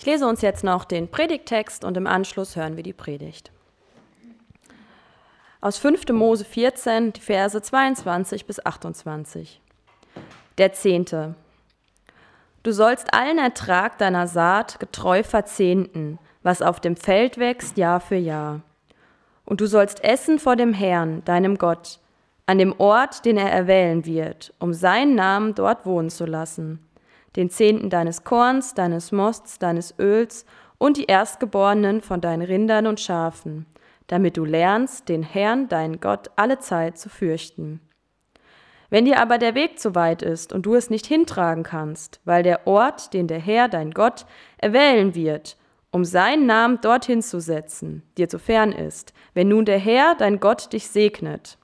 Ich 0.00 0.06
lese 0.06 0.26
uns 0.26 0.40
jetzt 0.40 0.64
noch 0.64 0.86
den 0.86 1.08
Predigttext 1.08 1.84
und 1.84 1.94
im 1.98 2.06
Anschluss 2.06 2.56
hören 2.56 2.74
wir 2.74 2.82
die 2.82 2.94
Predigt. 2.94 3.52
Aus 5.60 5.76
5. 5.76 6.08
Mose 6.12 6.46
14, 6.46 7.12
die 7.12 7.20
Verse 7.20 7.60
22 7.60 8.46
bis 8.46 8.64
28. 8.64 9.60
Der 10.56 10.72
Zehnte. 10.72 11.34
Du 12.62 12.72
sollst 12.72 13.12
allen 13.12 13.36
Ertrag 13.36 13.98
deiner 13.98 14.26
Saat 14.26 14.80
getreu 14.80 15.22
verzehnten, 15.22 16.18
was 16.42 16.62
auf 16.62 16.80
dem 16.80 16.96
Feld 16.96 17.36
wächst, 17.36 17.76
Jahr 17.76 18.00
für 18.00 18.16
Jahr. 18.16 18.62
Und 19.44 19.60
du 19.60 19.66
sollst 19.66 20.02
essen 20.02 20.38
vor 20.38 20.56
dem 20.56 20.72
Herrn, 20.72 21.22
deinem 21.26 21.58
Gott, 21.58 21.98
an 22.46 22.56
dem 22.56 22.74
Ort, 22.80 23.26
den 23.26 23.36
er 23.36 23.52
erwählen 23.52 24.06
wird, 24.06 24.54
um 24.60 24.72
seinen 24.72 25.14
Namen 25.14 25.54
dort 25.54 25.84
wohnen 25.84 26.08
zu 26.08 26.24
lassen 26.24 26.86
den 27.36 27.50
Zehnten 27.50 27.90
deines 27.90 28.24
Korns, 28.24 28.74
deines 28.74 29.12
Mosts, 29.12 29.58
deines 29.58 29.94
Öls 29.98 30.44
und 30.78 30.96
die 30.96 31.04
Erstgeborenen 31.04 32.00
von 32.00 32.20
deinen 32.20 32.42
Rindern 32.42 32.86
und 32.86 33.00
Schafen, 33.00 33.66
damit 34.06 34.36
du 34.36 34.44
lernst, 34.44 35.08
den 35.08 35.22
Herrn, 35.22 35.68
deinen 35.68 36.00
Gott, 36.00 36.30
alle 36.36 36.58
Zeit 36.58 36.98
zu 36.98 37.08
fürchten. 37.08 37.80
Wenn 38.88 39.04
dir 39.04 39.20
aber 39.20 39.38
der 39.38 39.54
Weg 39.54 39.78
zu 39.78 39.94
weit 39.94 40.22
ist 40.22 40.52
und 40.52 40.66
du 40.66 40.74
es 40.74 40.90
nicht 40.90 41.06
hintragen 41.06 41.62
kannst, 41.62 42.20
weil 42.24 42.42
der 42.42 42.66
Ort, 42.66 43.14
den 43.14 43.28
der 43.28 43.38
Herr, 43.38 43.68
dein 43.68 43.92
Gott, 43.92 44.26
erwählen 44.58 45.14
wird, 45.14 45.56
um 45.92 46.04
seinen 46.04 46.46
Namen 46.46 46.80
dorthin 46.80 47.22
zu 47.22 47.40
setzen, 47.40 48.02
dir 48.18 48.28
zu 48.28 48.38
fern 48.38 48.72
ist, 48.72 49.12
wenn 49.32 49.48
nun 49.48 49.64
der 49.64 49.78
Herr, 49.78 50.16
dein 50.16 50.40
Gott, 50.40 50.72
dich 50.72 50.88
segnet, 50.88 51.56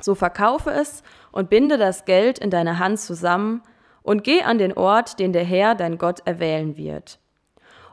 so 0.00 0.14
verkaufe 0.14 0.70
es 0.70 1.02
und 1.32 1.50
binde 1.50 1.76
das 1.76 2.06
Geld 2.06 2.38
in 2.38 2.50
deine 2.50 2.78
Hand 2.78 2.98
zusammen 2.98 3.62
und 4.02 4.24
geh 4.24 4.42
an 4.42 4.58
den 4.58 4.72
Ort, 4.72 5.18
den 5.18 5.32
der 5.32 5.44
Herr, 5.44 5.74
dein 5.74 5.98
Gott, 5.98 6.20
erwählen 6.24 6.76
wird. 6.76 7.18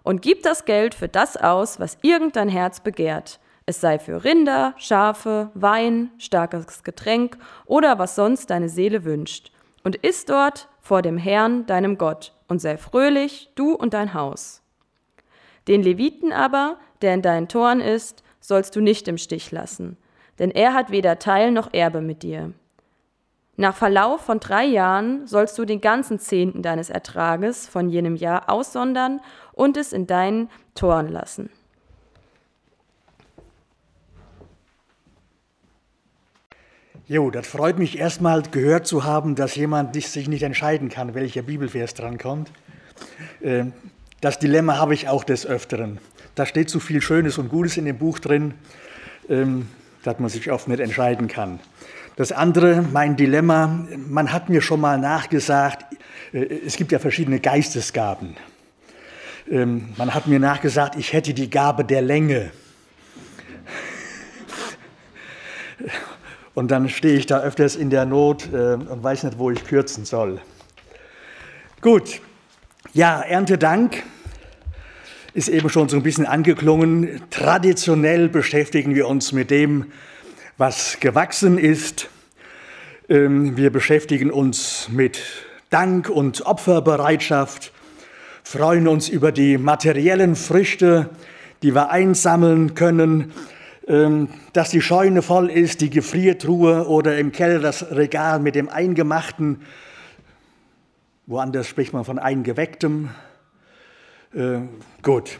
Und 0.04 0.22
gib 0.22 0.44
das 0.44 0.66
Geld 0.66 0.95
für 0.95 1.08
das 1.08 1.38
aus, 1.38 1.80
was 1.80 1.98
irgend 2.02 2.35
dein 2.35 2.49
Herz 2.49 2.79
begehrt, 2.79 3.40
es 3.70 3.82
sei 3.82 3.99
für 3.99 4.24
Rinder, 4.24 4.74
Schafe, 4.77 5.51
Wein, 5.54 6.10
starkes 6.18 6.84
Getränk 6.84 7.38
oder 7.68 7.99
was 7.99 8.16
sonst 8.16 8.49
deine 8.49 8.68
Seele 8.68 9.04
wünscht. 9.04 9.51
Und 9.84 9.96
iss 9.98 10.26
dort 10.26 10.68
vor 10.82 11.04
dem 11.04 11.20
Herrn, 11.20 11.68
deinem 11.68 11.99
Gott, 11.99 12.34
und 12.48 12.60
sei 12.60 12.77
fröhlich, 12.77 13.51
du 13.54 13.73
und 13.76 13.94
dein 13.94 14.16
Haus. 14.16 14.63
Den 15.68 15.84
Leviten 15.84 16.34
aber, 16.34 16.79
der 17.04 17.13
in 17.13 17.21
deinen 17.21 17.48
Toren 17.48 17.79
ist, 17.79 18.23
sollst 18.40 18.76
du 18.76 18.82
nicht 18.82 19.07
im 19.07 19.20
Stich 19.20 19.51
lassen, 19.51 19.98
denn 20.40 20.49
er 20.49 20.73
hat 20.73 20.90
weder 20.90 21.20
Teil 21.20 21.51
noch 21.51 21.71
Erbe 21.71 22.01
mit 22.01 22.23
dir. 22.23 22.54
Nach 23.60 23.76
Verlauf 23.76 24.21
von 24.21 24.40
drei 24.40 24.63
Jahren 24.63 25.27
sollst 25.27 25.57
du 25.57 25.65
den 25.65 25.82
ganzen 25.82 26.18
Zehnten 26.18 26.62
deines 26.62 26.90
Ertrages 26.90 27.68
von 27.68 27.90
jenem 27.90 28.16
Jahr 28.16 28.49
aussondern 28.49 29.20
und 29.51 29.76
es 29.76 29.91
in 29.91 30.07
deinen 30.07 30.49
Toren 30.76 31.10
lassen. 31.10 31.49
Jo, 37.05 37.29
das 37.32 37.48
freut 37.48 37.77
mich 37.77 37.99
erstmal 37.99 38.43
gehört 38.43 38.88
zu 38.88 39.04
haben, 39.04 39.35
dass 39.35 39.57
jemand 39.57 39.94
sich 39.94 40.29
nicht 40.29 40.44
entscheiden 40.44 40.88
kann, 40.88 41.13
welcher 41.13 41.41
Bibelvers 41.41 41.94
drankommt. 41.94 42.49
Ähm, 43.44 43.73
das 44.21 44.40
Dilemma 44.40 44.77
habe 44.77 44.94
ich 44.94 45.10
auch 45.10 45.26
des 45.26 45.46
Öfteren. 45.46 45.98
Da 46.34 46.46
steht 46.46 46.70
zu 46.70 46.79
viel 46.79 47.01
Schönes 47.01 47.38
und 47.38 47.49
Gutes 47.49 47.76
in 47.76 47.84
dem 47.84 47.98
Buch 47.98 48.20
drin, 48.20 48.54
ähm, 49.27 49.68
dass 50.04 50.18
man 50.18 50.29
sich 50.29 50.49
oft 50.49 50.70
nicht 50.70 50.79
entscheiden 50.79 51.27
kann. 51.27 51.60
Das 52.20 52.34
andere, 52.34 52.81
mein 52.91 53.15
Dilemma, 53.15 53.85
man 53.95 54.34
hat 54.34 54.49
mir 54.49 54.59
schon 54.59 54.81
mal 54.81 54.98
nachgesagt, 54.98 55.85
äh, 56.34 56.39
es 56.67 56.76
gibt 56.76 56.91
ja 56.91 56.99
verschiedene 56.99 57.39
Geistesgaben. 57.39 58.35
Ähm, 59.49 59.93
man 59.95 60.13
hat 60.13 60.27
mir 60.27 60.37
nachgesagt, 60.37 60.98
ich 60.98 61.13
hätte 61.13 61.34
die 61.34 61.49
Gabe 61.49 61.85
der 61.85 62.01
Länge. 62.01 62.51
Und 66.53 66.71
dann 66.71 66.89
stehe 66.89 67.17
ich 67.17 67.25
da 67.25 67.39
öfters 67.39 67.77
in 67.77 67.89
der 67.89 68.05
Not 68.05 68.49
äh, 68.51 68.73
und 68.73 69.01
weiß 69.01 69.23
nicht, 69.23 69.38
wo 69.38 69.49
ich 69.49 69.63
kürzen 69.63 70.03
soll. 70.03 70.41
Gut, 71.79 72.19
ja, 72.91 73.21
Erntedank 73.21 74.03
ist 75.33 75.47
eben 75.47 75.69
schon 75.69 75.88
so 75.88 75.95
ein 75.95 76.03
bisschen 76.03 76.25
angeklungen. 76.25 77.21
Traditionell 77.29 78.27
beschäftigen 78.27 78.94
wir 78.94 79.07
uns 79.07 79.31
mit 79.31 79.49
dem, 79.51 79.85
was 80.59 80.99
gewachsen 80.99 81.57
ist. 81.57 82.09
Ähm, 83.07 83.55
wir 83.55 83.71
beschäftigen 83.71 84.29
uns 84.29 84.89
mit 84.91 85.21
Dank 85.69 86.09
und 86.09 86.45
Opferbereitschaft, 86.45 87.71
freuen 88.43 88.89
uns 88.89 89.07
über 89.07 89.31
die 89.31 89.57
materiellen 89.57 90.35
Früchte, 90.35 91.11
die 91.63 91.73
wir 91.73 91.91
einsammeln 91.91 92.75
können, 92.75 93.31
ähm, 93.87 94.27
dass 94.51 94.69
die 94.69 94.81
Scheune 94.81 95.21
voll 95.21 95.49
ist, 95.49 95.79
die 95.79 95.89
Gefriertruhe 95.89 96.89
oder 96.89 97.17
im 97.17 97.31
Keller 97.31 97.59
das 97.59 97.91
Regal 97.91 98.41
mit 98.41 98.55
dem 98.55 98.67
Eingemachten. 98.67 99.61
Woanders 101.25 101.67
spricht 101.67 101.93
man 101.93 102.03
von 102.03 102.19
Eingewecktem. 102.19 103.11
Äh, 104.35 104.59
gut. 105.03 105.39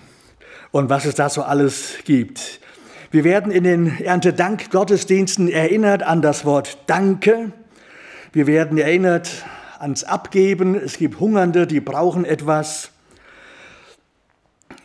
Und 0.72 0.90
was 0.90 1.04
es 1.04 1.16
da 1.16 1.28
so 1.28 1.44
alles 1.44 1.96
gibt. 2.06 2.62
Wir 3.12 3.24
werden 3.24 3.52
in 3.52 3.64
den 3.64 4.00
Erntedank-Gottesdiensten 4.00 5.50
erinnert 5.50 6.04
an 6.04 6.22
das 6.22 6.46
Wort 6.46 6.78
Danke. 6.86 7.52
Wir 8.34 8.46
werden 8.46 8.78
erinnert 8.78 9.46
ans 9.80 10.04
Abgeben. 10.04 10.76
Es 10.76 11.00
gibt 11.00 11.20
Hungernde, 11.20 11.66
die 11.66 11.80
brauchen 11.80 12.24
etwas. 12.24 12.92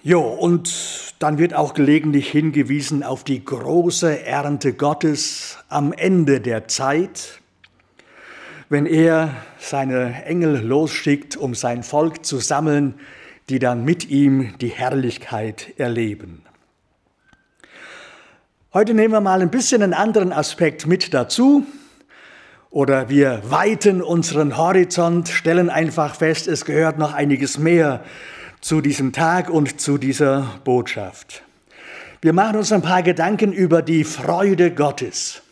Jo, 0.03 0.23
und 0.23 1.15
dann 1.19 1.37
wird 1.37 1.53
auch 1.53 1.75
gelegentlich 1.75 2.31
hingewiesen 2.31 3.03
auf 3.03 3.25
die 3.25 3.45
große 3.45 4.25
Ernte 4.25 4.73
Gottes 4.73 5.59
am 5.69 5.93
Ende 5.93 6.41
der 6.41 6.67
Zeit, 6.67 7.41
wenn 8.71 8.87
er 8.87 9.35
seine 9.59 10.25
Engel 10.25 10.65
losschickt, 10.65 11.37
um 11.37 11.55
sein 11.55 11.83
Volk 11.83 12.25
zu 12.25 12.39
sammeln, 12.39 12.95
die 13.51 13.59
dann 13.59 13.85
mit 13.85 14.09
ihm 14.09 14.57
die 14.63 14.69
Herrlichkeit 14.69 15.75
erleben. 15.77 16.44
Heute 18.75 18.93
nehmen 18.93 19.15
wir 19.15 19.21
mal 19.21 19.41
ein 19.41 19.53
bisschen 19.53 19.85
einen 19.85 19.95
anderen 19.95 20.33
Aspekt 20.33 20.89
mit 20.89 21.15
dazu. 21.15 21.65
Oder 22.71 23.09
wir 23.09 23.41
weiten 23.49 24.03
unseren 24.03 24.57
Horizont, 24.57 25.29
stellen 25.29 25.71
einfach 25.71 26.17
fest, 26.17 26.49
es 26.49 26.65
gehört 26.65 26.99
noch 26.99 27.13
einiges 27.13 27.57
mehr 27.57 28.03
zu 28.61 28.81
diesem 28.81 29.13
Tag 29.13 29.49
und 29.49 29.81
zu 29.81 29.97
dieser 29.97 30.59
Botschaft. 30.65 31.45
Wir 32.21 32.33
machen 32.33 32.57
uns 32.57 32.73
ein 32.73 32.83
paar 32.83 33.05
Gedanken 33.05 33.53
über 33.53 33.81
die 33.81 34.03
Freude 34.03 34.73
Gottes. 34.73 35.43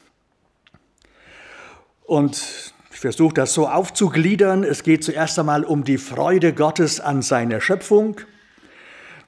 Und 2.03 2.73
ich 2.91 2.99
versuche 2.99 3.35
das 3.35 3.55
so 3.55 3.69
aufzugliedern. 3.69 4.65
Es 4.65 4.83
geht 4.83 5.05
zuerst 5.05 5.39
einmal 5.39 5.63
um 5.63 5.85
die 5.85 5.99
Freude 5.99 6.53
Gottes 6.53 6.99
an 6.99 7.23
seiner 7.23 7.61
Schöpfung. 7.61 8.17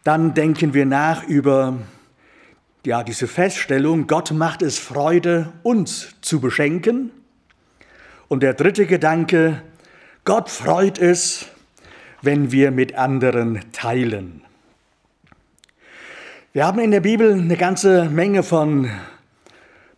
Dann 0.02 0.34
denken 0.34 0.74
wir 0.74 0.84
nach 0.84 1.22
über 1.28 1.78
ja, 2.86 3.02
diese 3.02 3.26
Feststellung, 3.26 4.06
Gott 4.06 4.30
macht 4.30 4.62
es 4.62 4.78
Freude, 4.78 5.52
uns 5.62 6.14
zu 6.20 6.40
beschenken. 6.40 7.10
Und 8.28 8.42
der 8.42 8.54
dritte 8.54 8.86
Gedanke, 8.86 9.62
Gott 10.24 10.50
freut 10.50 10.98
es, 10.98 11.46
wenn 12.20 12.52
wir 12.52 12.70
mit 12.70 12.94
anderen 12.94 13.60
teilen. 13.72 14.42
Wir 16.52 16.66
haben 16.66 16.78
in 16.78 16.90
der 16.90 17.00
Bibel 17.00 17.32
eine 17.32 17.56
ganze 17.56 18.04
Menge 18.04 18.42
von 18.42 18.90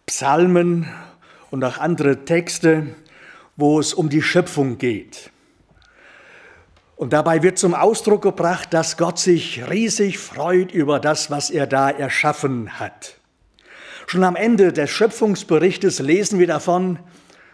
Psalmen 0.07 0.87
und 1.51 1.65
auch 1.65 1.79
andere 1.79 2.25
Texte, 2.25 2.87
wo 3.57 3.81
es 3.81 3.95
um 3.95 4.09
die 4.09 4.23
Schöpfung 4.23 4.79
geht. 4.79 5.31
Und 6.97 7.13
dabei 7.13 7.43
wird 7.43 7.59
zum 7.59 7.75
Ausdruck 7.75 8.23
gebracht, 8.23 8.73
dass 8.73 8.97
Gott 8.97 9.19
sich 9.19 9.69
riesig 9.69 10.19
freut 10.19 10.73
über 10.73 10.99
das, 10.99 11.31
was 11.31 11.51
er 11.51 11.67
da 11.67 11.91
erschaffen 11.91 12.81
hat. 12.81 13.19
Schon 14.07 14.25
am 14.25 14.35
Ende 14.35 14.73
des 14.73 14.91
Schöpfungsberichtes 14.91 15.99
lesen 15.99 16.39
wir 16.39 16.47
davon, 16.47 16.99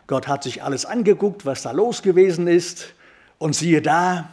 Gott 0.06 0.28
hat 0.28 0.44
sich 0.44 0.62
alles 0.62 0.84
angeguckt, 0.84 1.44
was 1.44 1.62
da 1.62 1.72
los 1.72 2.02
gewesen 2.02 2.46
ist, 2.46 2.94
und 3.38 3.56
siehe 3.56 3.82
da, 3.82 4.30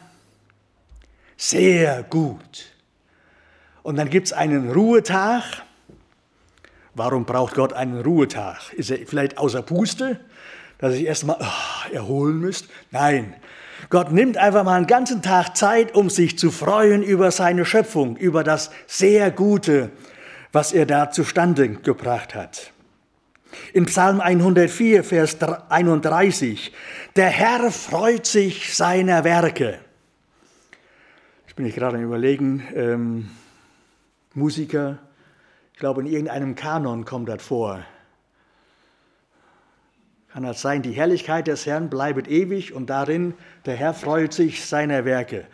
sehr 1.38 2.04
gut. 2.04 2.68
Und 3.82 3.96
dann 3.96 4.10
gibt 4.10 4.28
es 4.28 4.34
einen 4.34 4.72
Ruhetag. 4.72 5.64
Warum 6.94 7.26
braucht 7.26 7.56
Gott 7.56 7.74
einen 7.74 8.02
Ruhetag? 8.02 8.74
Ist 8.74 8.92
er 8.92 8.98
vielleicht 9.08 9.38
außer 9.40 9.64
Puste, 9.64 10.20
dass 10.78 10.94
ich 10.94 11.06
erst 11.06 11.26
mal 11.26 11.38
oh, 11.40 11.94
erholen 11.94 12.40
müsst? 12.40 12.68
Nein, 12.92 13.36
Gott 13.90 14.12
nimmt 14.12 14.38
einfach 14.38 14.64
mal 14.64 14.76
einen 14.76 14.88
ganzen 14.88 15.22
Tag 15.22 15.56
Zeit, 15.56 15.96
um 15.96 16.10
sich 16.10 16.38
zu 16.38 16.52
freuen 16.52 17.02
über 17.02 17.32
seine 17.32 17.66
Schöpfung, 17.66 18.18
über 18.18 18.44
das 18.44 18.72
sehr 18.88 19.32
Gute, 19.32 19.92
was 20.52 20.74
er 20.74 20.86
da 20.86 21.12
zustande 21.12 21.70
gebracht 21.70 22.36
hat. 22.36 22.72
In 23.74 23.86
Psalm 23.86 24.22
104, 24.22 25.04
Vers 25.04 25.38
31, 25.70 26.72
der 27.16 27.30
Herr 27.30 27.72
freut 27.72 28.26
sich 28.26 28.76
seiner 28.76 29.24
Werke. 29.24 29.80
Ich 31.48 31.56
bin 31.56 31.66
ich 31.66 31.76
gerade 31.76 31.98
am 31.98 32.04
Überlegen, 32.04 32.68
ähm, 32.76 33.30
Musiker, 34.34 35.00
ich 35.74 35.80
glaube, 35.80 36.02
in 36.02 36.08
irgendeinem 36.08 36.56
Kanon 36.56 37.06
kommt 37.06 37.30
das 37.30 37.42
vor. 37.42 37.84
Kann 40.34 40.44
das 40.44 40.62
sein, 40.62 40.84
die 40.84 40.92
Herrlichkeit 40.92 41.48
des 41.48 41.66
Herrn 41.66 41.90
bleibt 41.90 42.28
ewig 42.28 42.74
und 42.74 42.90
darin 42.90 43.34
der 43.66 43.76
Herr 43.76 43.94
freut 43.94 44.32
sich 44.32 44.64
seiner 44.66 45.04
Werke. 45.04 45.46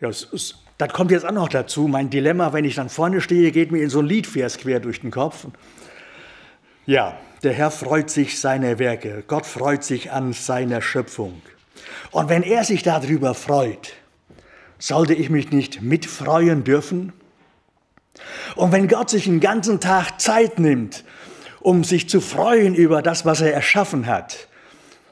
Ja, 0.00 0.08
das 0.08 0.92
kommt 0.92 1.10
jetzt 1.10 1.26
auch 1.26 1.32
noch 1.32 1.48
dazu. 1.48 1.86
Mein 1.86 2.10
Dilemma, 2.10 2.52
wenn 2.52 2.64
ich 2.64 2.74
dann 2.74 2.88
vorne 2.88 3.20
stehe, 3.20 3.52
geht 3.52 3.70
mir 3.70 3.82
in 3.82 3.90
so 3.90 4.00
ein 4.00 4.06
Liedvers 4.06 4.58
quer 4.58 4.80
durch 4.80 5.00
den 5.00 5.10
Kopf. 5.10 5.46
Ja, 6.86 7.16
der 7.42 7.52
Herr 7.52 7.70
freut 7.70 8.10
sich 8.10 8.40
seiner 8.40 8.78
Werke. 8.78 9.22
Gott 9.26 9.46
freut 9.46 9.84
sich 9.84 10.10
an 10.10 10.32
seiner 10.32 10.82
Schöpfung. 10.82 11.40
Und 12.10 12.28
wenn 12.28 12.42
er 12.42 12.64
sich 12.64 12.82
darüber 12.82 13.34
freut, 13.34 13.92
sollte 14.78 15.14
ich 15.14 15.30
mich 15.30 15.52
nicht 15.52 15.82
mitfreuen 15.82 16.64
dürfen? 16.64 17.12
Und 18.56 18.72
wenn 18.72 18.88
Gott 18.88 19.10
sich 19.10 19.28
einen 19.28 19.40
ganzen 19.40 19.80
Tag 19.80 20.20
Zeit 20.20 20.58
nimmt, 20.58 21.04
um 21.60 21.84
sich 21.84 22.08
zu 22.08 22.20
freuen 22.20 22.74
über 22.74 23.02
das, 23.02 23.24
was 23.24 23.40
er 23.40 23.52
erschaffen 23.52 24.06
hat, 24.06 24.48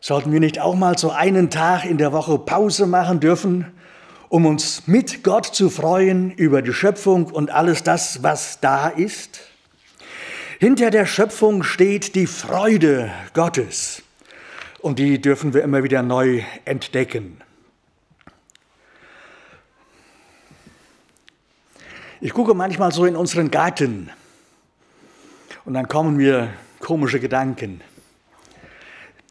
sollten 0.01 0.33
wir 0.33 0.41
nicht 0.41 0.61
auch 0.61 0.75
mal 0.75 0.97
so 0.97 1.11
einen 1.11 1.51
Tag 1.51 1.85
in 1.85 1.99
der 1.99 2.13
Woche 2.13 2.39
Pause 2.39 2.87
machen 2.87 3.21
dürfen, 3.21 3.67
um 4.29 4.47
uns 4.47 4.87
mit 4.87 5.23
Gott 5.25 5.47
zu 5.47 5.71
freuen 5.71 6.31
über 6.33 6.63
die 6.63 6.73
Schöpfung 6.73 7.27
und 7.27 7.51
alles 7.51 7.83
das, 7.83 8.23
was 8.23 8.61
da 8.61 8.89
ist? 8.89 9.41
Hinter 10.59 10.91
der 10.91 11.07
Schöpfung 11.07 11.63
steht 11.63 12.15
die 12.15 12.27
Freude 12.27 13.11
Gottes 13.33 14.03
und 14.81 14.99
die 14.99 15.21
dürfen 15.21 15.55
wir 15.55 15.63
immer 15.63 15.83
wieder 15.83 16.03
neu 16.03 16.43
entdecken. 16.65 17.41
Ich 22.21 22.33
gucke 22.33 22.55
manchmal 22.55 22.91
so 22.91 23.05
in 23.05 23.15
unseren 23.15 23.51
Garten 23.51 24.11
und 25.69 25.75
dann 25.75 25.87
kommen 25.87 26.17
mir 26.17 26.49
komische 26.81 27.21
Gedanken. 27.21 27.83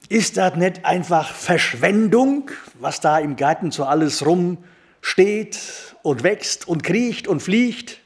Ist 0.08 0.38
das 0.38 0.56
nicht 0.56 0.86
einfach 0.86 1.34
Verschwendung, 1.34 2.52
was 2.76 3.00
da 3.00 3.18
im 3.18 3.36
Garten 3.38 3.72
so 3.72 3.86
alles 3.86 4.24
rumsteht 4.24 5.58
und 6.04 6.22
wächst 6.22 6.68
und 6.68 6.84
kriecht 6.84 7.28
und 7.28 7.42
fliegt? 7.42 8.02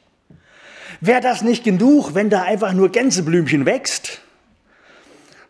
Wäre 1.01 1.19
das 1.19 1.41
nicht 1.41 1.65
genug, 1.65 2.15
wenn 2.15 2.29
da 2.29 2.43
einfach 2.43 2.71
nur 2.71 2.87
Gänseblümchen 2.87 3.65
wächst? 3.65 4.21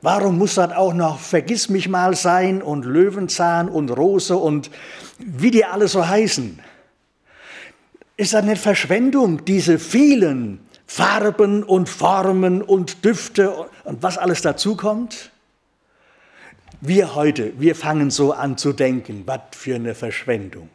Warum 0.01 0.39
muss 0.39 0.55
das 0.55 0.71
auch 0.71 0.95
noch 0.95 1.19
Vergissmich-mal 1.19 2.15
sein 2.15 2.63
und 2.63 2.85
Löwenzahn 2.85 3.69
und 3.69 3.91
Rose 3.91 4.35
und 4.35 4.71
wie 5.19 5.51
die 5.51 5.65
alle 5.65 5.87
so 5.87 6.07
heißen? 6.07 6.59
Ist 8.17 8.33
das 8.33 8.43
nicht 8.43 8.59
Verschwendung, 8.59 9.45
diese 9.45 9.77
vielen 9.77 10.61
Farben 10.93 11.63
und 11.63 11.87
Formen 11.87 12.61
und 12.61 13.05
Düfte 13.05 13.49
und 13.85 14.03
was 14.03 14.17
alles 14.17 14.41
dazukommt? 14.41 15.31
Wir 16.81 17.15
heute, 17.15 17.53
wir 17.59 17.75
fangen 17.75 18.11
so 18.11 18.33
an 18.33 18.57
zu 18.57 18.73
denken, 18.73 19.23
was 19.25 19.39
für 19.51 19.75
eine 19.75 19.95
Verschwendung. 19.95 20.67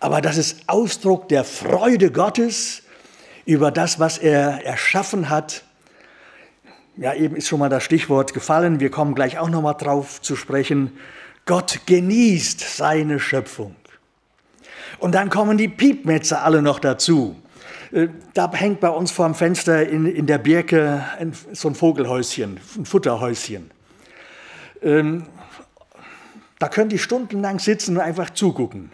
Aber 0.00 0.22
das 0.22 0.38
ist 0.38 0.62
Ausdruck 0.66 1.28
der 1.28 1.44
Freude 1.44 2.10
Gottes 2.10 2.84
über 3.44 3.70
das, 3.70 4.00
was 4.00 4.16
er 4.16 4.64
erschaffen 4.64 5.28
hat 5.28 5.62
ja, 6.96 7.12
eben 7.12 7.36
ist 7.36 7.48
schon 7.48 7.58
mal 7.58 7.68
das 7.68 7.82
Stichwort 7.82 8.32
gefallen. 8.32 8.80
Wir 8.80 8.90
kommen 8.90 9.14
gleich 9.14 9.38
auch 9.38 9.50
noch 9.50 9.60
mal 9.60 9.74
drauf 9.74 10.22
zu 10.22 10.34
sprechen. 10.34 10.98
Gott 11.44 11.80
genießt 11.84 12.60
seine 12.60 13.20
Schöpfung. 13.20 13.76
Und 14.98 15.14
dann 15.14 15.28
kommen 15.28 15.58
die 15.58 15.68
Piepmetzer 15.68 16.42
alle 16.42 16.62
noch 16.62 16.78
dazu. 16.78 17.36
Äh, 17.92 18.08
da 18.34 18.52
hängt 18.52 18.80
bei 18.80 18.88
uns 18.88 19.10
vorm 19.10 19.34
Fenster 19.34 19.88
in, 19.88 20.06
in 20.06 20.26
der 20.26 20.38
Birke 20.38 21.04
ein, 21.18 21.32
so 21.52 21.68
ein 21.68 21.74
Vogelhäuschen, 21.74 22.60
ein 22.76 22.86
Futterhäuschen. 22.86 23.70
Ähm, 24.82 25.26
da 26.58 26.68
können 26.68 26.88
die 26.88 26.98
stundenlang 26.98 27.58
sitzen 27.58 27.96
und 27.96 28.02
einfach 28.02 28.30
zugucken, 28.30 28.92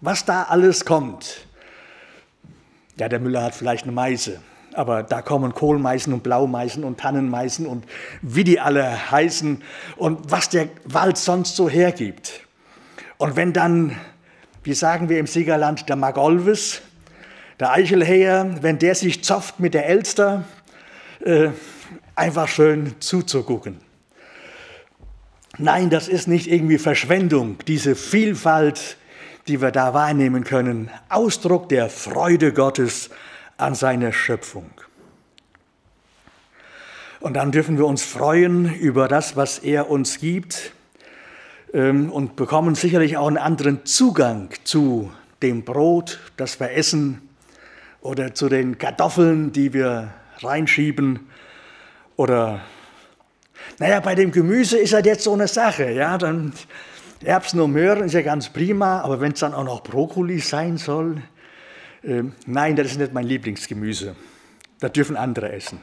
was 0.00 0.24
da 0.24 0.44
alles 0.44 0.84
kommt. 0.84 1.46
Ja, 2.98 3.08
der 3.08 3.20
Müller 3.20 3.42
hat 3.42 3.54
vielleicht 3.54 3.84
eine 3.84 3.92
Meise 3.92 4.40
aber 4.74 5.02
da 5.02 5.22
kommen 5.22 5.54
Kohlmeisen 5.54 6.12
und 6.12 6.22
Blaumeisen 6.22 6.84
und 6.84 7.00
Tannenmeisen 7.00 7.66
und 7.66 7.84
wie 8.20 8.44
die 8.44 8.60
alle 8.60 9.10
heißen 9.10 9.62
und 9.96 10.30
was 10.30 10.48
der 10.48 10.68
Wald 10.84 11.18
sonst 11.18 11.56
so 11.56 11.68
hergibt. 11.68 12.40
Und 13.18 13.36
wenn 13.36 13.52
dann, 13.52 13.96
wie 14.64 14.74
sagen 14.74 15.08
wir 15.08 15.18
im 15.18 15.26
Siegerland, 15.26 15.88
der 15.88 15.96
Magolvis, 15.96 16.82
der 17.60 17.72
Eichelheer, 17.72 18.58
wenn 18.62 18.78
der 18.78 18.94
sich 18.94 19.22
zofft 19.24 19.60
mit 19.60 19.74
der 19.74 19.86
Elster, 19.86 20.44
äh, 21.20 21.50
einfach 22.14 22.48
schön 22.48 22.94
zuzugucken. 23.00 23.78
Nein, 25.58 25.90
das 25.90 26.08
ist 26.08 26.28
nicht 26.28 26.46
irgendwie 26.46 26.78
Verschwendung, 26.78 27.58
diese 27.66 27.94
Vielfalt, 27.94 28.96
die 29.48 29.60
wir 29.60 29.70
da 29.70 29.92
wahrnehmen 29.92 30.44
können, 30.44 30.90
Ausdruck 31.08 31.68
der 31.68 31.90
Freude 31.90 32.52
Gottes 32.52 33.10
an 33.58 33.74
seiner 33.74 34.12
Schöpfung. 34.12 34.70
Und 37.20 37.34
dann 37.34 37.52
dürfen 37.52 37.76
wir 37.76 37.86
uns 37.86 38.02
freuen 38.02 38.74
über 38.74 39.08
das, 39.08 39.36
was 39.36 39.58
er 39.58 39.90
uns 39.90 40.18
gibt 40.18 40.72
ähm, 41.72 42.10
und 42.10 42.34
bekommen 42.34 42.74
sicherlich 42.74 43.16
auch 43.16 43.28
einen 43.28 43.38
anderen 43.38 43.84
Zugang 43.84 44.48
zu 44.64 45.12
dem 45.42 45.64
Brot, 45.64 46.18
das 46.36 46.58
wir 46.58 46.72
essen 46.72 47.28
oder 48.02 48.34
zu 48.34 48.48
den 48.48 48.76
Kartoffeln, 48.78 49.52
die 49.52 49.72
wir 49.72 50.12
reinschieben 50.40 51.28
oder 52.16 52.60
naja, 53.78 54.00
bei 54.00 54.14
dem 54.14 54.32
Gemüse 54.32 54.78
ist 54.78 54.92
halt 54.92 55.06
jetzt 55.06 55.24
so 55.24 55.32
eine 55.32 55.48
Sache, 55.48 55.90
ja, 55.90 56.18
dann 56.18 56.52
Erbsen 57.24 57.60
und 57.60 57.72
Möhren 57.72 58.04
ist 58.04 58.14
ja 58.14 58.22
ganz 58.22 58.48
prima, 58.48 59.00
aber 59.00 59.20
wenn 59.20 59.32
es 59.32 59.40
dann 59.40 59.54
auch 59.54 59.64
noch 59.64 59.82
Brokkoli 59.82 60.40
sein 60.40 60.76
soll, 60.76 61.22
ähm, 62.04 62.32
nein, 62.46 62.74
das 62.74 62.88
ist 62.88 62.98
nicht 62.98 63.12
mein 63.12 63.26
Lieblingsgemüse. 63.26 64.16
Das 64.80 64.92
dürfen 64.92 65.16
andere 65.16 65.52
essen. 65.52 65.80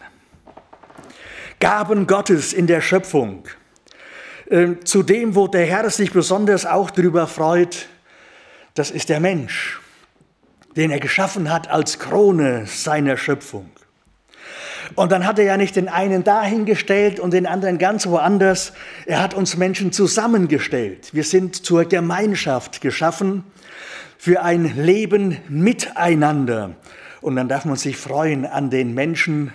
Gaben 1.62 2.08
Gottes 2.08 2.52
in 2.52 2.68
der 2.68 2.82
Schöpfung. 2.82 3.46
Ähm, 4.50 4.86
zu 4.86 5.04
dem, 5.04 5.36
wo 5.36 5.48
der 5.48 5.66
Herr 5.66 5.90
sich 5.90 6.12
besonders 6.12 6.66
auch 6.66 6.90
darüber 6.90 7.28
freut, 7.28 7.88
das 8.74 8.92
ist 8.92 9.08
der 9.08 9.22
Mensch, 9.22 9.80
den 10.80 10.92
er 10.92 11.02
geschaffen 11.02 11.52
hat 11.52 11.70
als 11.70 12.00
Krone 12.00 12.64
seiner 12.66 13.18
Schöpfung. 13.18 13.70
Und 14.96 15.12
dann 15.12 15.28
hat 15.28 15.38
er 15.38 15.44
ja 15.44 15.58
nicht 15.58 15.76
den 15.76 15.90
einen 15.90 16.24
dahingestellt 16.24 17.20
und 17.20 17.34
den 17.34 17.46
anderen 17.46 17.80
ganz 17.80 18.08
woanders. 18.08 18.72
Er 19.06 19.22
hat 19.22 19.34
uns 19.34 19.58
Menschen 19.58 19.92
zusammengestellt. 19.92 21.10
Wir 21.14 21.26
sind 21.26 21.66
zur 21.66 21.84
Gemeinschaft 21.84 22.80
geschaffen 22.80 23.44
für 24.18 24.42
ein 24.42 24.82
Leben 24.82 25.38
miteinander. 25.50 26.72
Und 27.20 27.36
dann 27.36 27.50
darf 27.50 27.66
man 27.66 27.76
sich 27.76 27.98
freuen 27.98 28.46
an 28.46 28.70
den 28.70 28.94
Menschen, 28.94 29.52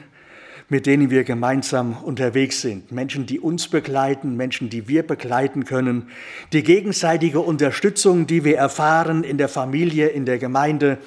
mit 0.69 0.87
denen 0.87 1.11
wir 1.11 1.25
gemeinsam 1.25 1.97
unterwegs 2.03 2.61
sind. 2.61 2.91
Menschen, 2.91 3.27
die 3.27 3.39
uns 3.39 3.69
begleiten, 3.69 4.37
Menschen, 4.37 4.71
die 4.71 4.89
wir 4.89 5.03
begleiten 5.07 5.65
können. 5.65 6.09
Die 6.53 6.63
gegenseitige 6.63 7.41
Unterstützung, 7.41 8.27
die 8.27 8.45
wir 8.45 8.57
erfahren 8.57 9.25
in 9.25 9.39
der 9.39 9.49
Familie, 9.49 10.09
in 10.09 10.25
der 10.25 10.39
Gemeinde. 10.39 10.99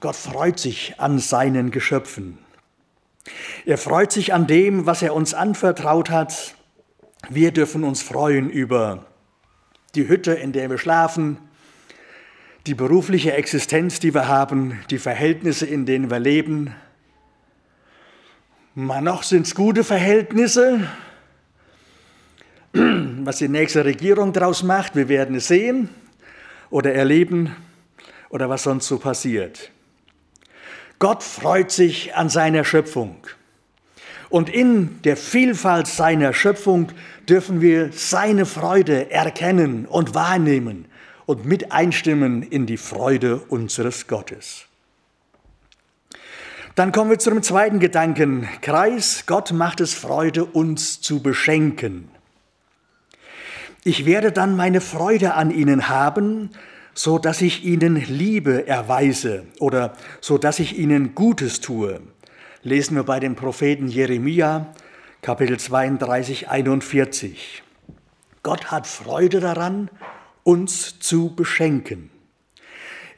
Gott 0.00 0.16
freut 0.16 0.58
sich 0.58 0.94
an 0.98 1.18
seinen 1.20 1.70
Geschöpfen. 1.70 2.38
Er 3.66 3.78
freut 3.78 4.10
sich 4.10 4.34
an 4.34 4.48
dem, 4.48 4.84
was 4.86 5.02
er 5.02 5.14
uns 5.14 5.32
anvertraut 5.32 6.10
hat. 6.10 6.56
Wir 7.28 7.52
dürfen 7.52 7.84
uns 7.84 8.02
freuen 8.02 8.50
über 8.50 9.06
die 9.94 10.08
Hütte, 10.08 10.32
in 10.32 10.52
der 10.52 10.70
wir 10.70 10.78
schlafen, 10.78 11.38
die 12.66 12.74
berufliche 12.74 13.32
Existenz, 13.32 14.00
die 14.00 14.14
wir 14.14 14.26
haben, 14.26 14.80
die 14.90 14.98
Verhältnisse, 14.98 15.66
in 15.66 15.86
denen 15.86 16.10
wir 16.10 16.18
leben. 16.18 16.74
Noch 18.74 19.22
sind 19.22 19.46
es 19.46 19.54
gute 19.54 19.84
Verhältnisse. 19.84 20.88
Was 22.72 23.36
die 23.36 23.48
nächste 23.48 23.84
Regierung 23.84 24.32
daraus 24.32 24.62
macht, 24.62 24.96
wir 24.96 25.10
werden 25.10 25.36
es 25.36 25.48
sehen 25.48 25.90
oder 26.70 26.94
erleben 26.94 27.54
oder 28.30 28.48
was 28.48 28.62
sonst 28.62 28.88
so 28.88 28.98
passiert. 28.98 29.70
Gott 30.98 31.22
freut 31.22 31.70
sich 31.70 32.14
an 32.14 32.30
seiner 32.30 32.64
Schöpfung. 32.64 33.16
Und 34.30 34.48
in 34.48 35.02
der 35.02 35.18
Vielfalt 35.18 35.86
seiner 35.86 36.32
Schöpfung 36.32 36.92
dürfen 37.28 37.60
wir 37.60 37.90
seine 37.92 38.46
Freude 38.46 39.10
erkennen 39.10 39.84
und 39.84 40.14
wahrnehmen 40.14 40.86
und 41.26 41.44
mit 41.44 41.72
einstimmen 41.72 42.42
in 42.42 42.64
die 42.64 42.78
Freude 42.78 43.36
unseres 43.36 44.06
Gottes. 44.06 44.66
Dann 46.74 46.90
kommen 46.90 47.10
wir 47.10 47.18
zu 47.18 47.28
dem 47.28 47.42
zweiten 47.42 47.80
Gedankenkreis. 47.80 49.24
Gott 49.26 49.52
macht 49.52 49.80
es 49.80 49.92
Freude, 49.92 50.46
uns 50.46 51.02
zu 51.02 51.22
beschenken. 51.22 52.08
Ich 53.84 54.06
werde 54.06 54.32
dann 54.32 54.56
meine 54.56 54.80
Freude 54.80 55.34
an 55.34 55.50
ihnen 55.50 55.90
haben, 55.90 56.50
so 56.94 57.18
dass 57.18 57.42
ich 57.42 57.64
ihnen 57.64 57.96
Liebe 57.96 58.66
erweise 58.66 59.44
oder 59.58 59.92
so 60.20 60.38
dass 60.38 60.60
ich 60.60 60.78
ihnen 60.78 61.14
Gutes 61.14 61.60
tue. 61.60 62.00
Lesen 62.62 62.96
wir 62.96 63.02
bei 63.02 63.20
dem 63.20 63.34
Propheten 63.34 63.88
Jeremia, 63.88 64.72
Kapitel 65.20 65.58
32, 65.58 66.48
41. 66.48 67.62
Gott 68.42 68.70
hat 68.70 68.86
Freude 68.86 69.40
daran, 69.40 69.90
uns 70.42 71.00
zu 71.00 71.34
beschenken. 71.34 72.11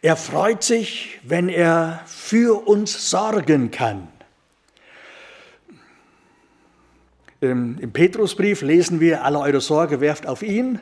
Er 0.04 0.16
freut 0.16 0.62
sich, 0.62 1.18
wenn 1.23 1.49
er 1.49 2.02
für 2.04 2.68
uns 2.68 3.08
sorgen 3.08 3.70
kann. 3.70 4.06
Im 7.40 7.90
Petrusbrief 7.90 8.61
lesen 8.61 9.00
wir, 9.00 9.25
alle 9.25 9.38
eure 9.38 9.62
Sorge 9.62 10.02
werft 10.02 10.26
auf 10.26 10.42
ihn, 10.42 10.78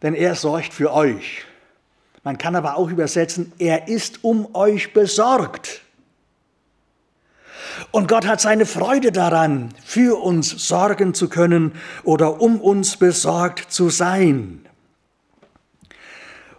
denn 0.00 0.14
er 0.14 0.36
sorgt 0.36 0.72
für 0.72 0.94
euch. 0.94 1.44
Man 2.22 2.38
kann 2.38 2.56
aber 2.56 2.78
auch 2.78 2.88
übersetzen, 2.88 3.52
er 3.58 3.88
ist 3.88 4.24
um 4.24 4.54
euch 4.54 4.94
besorgt. 4.94 5.82
Und 7.90 8.08
Gott 8.08 8.26
hat 8.26 8.40
seine 8.40 8.64
Freude 8.64 9.12
daran, 9.12 9.74
für 9.84 10.18
uns 10.22 10.66
sorgen 10.66 11.12
zu 11.12 11.28
können 11.28 11.72
oder 12.04 12.40
um 12.40 12.58
uns 12.58 12.96
besorgt 12.96 13.70
zu 13.70 13.90
sein. 13.90 14.64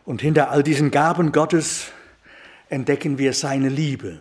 Und 0.06 0.22
hinter 0.22 0.52
all 0.52 0.64
diesen 0.64 0.92
Gaben 0.92 1.32
Gottes 1.32 1.92
entdecken 2.70 3.18
wir 3.18 3.34
seine 3.34 3.70
Liebe. 3.70 4.20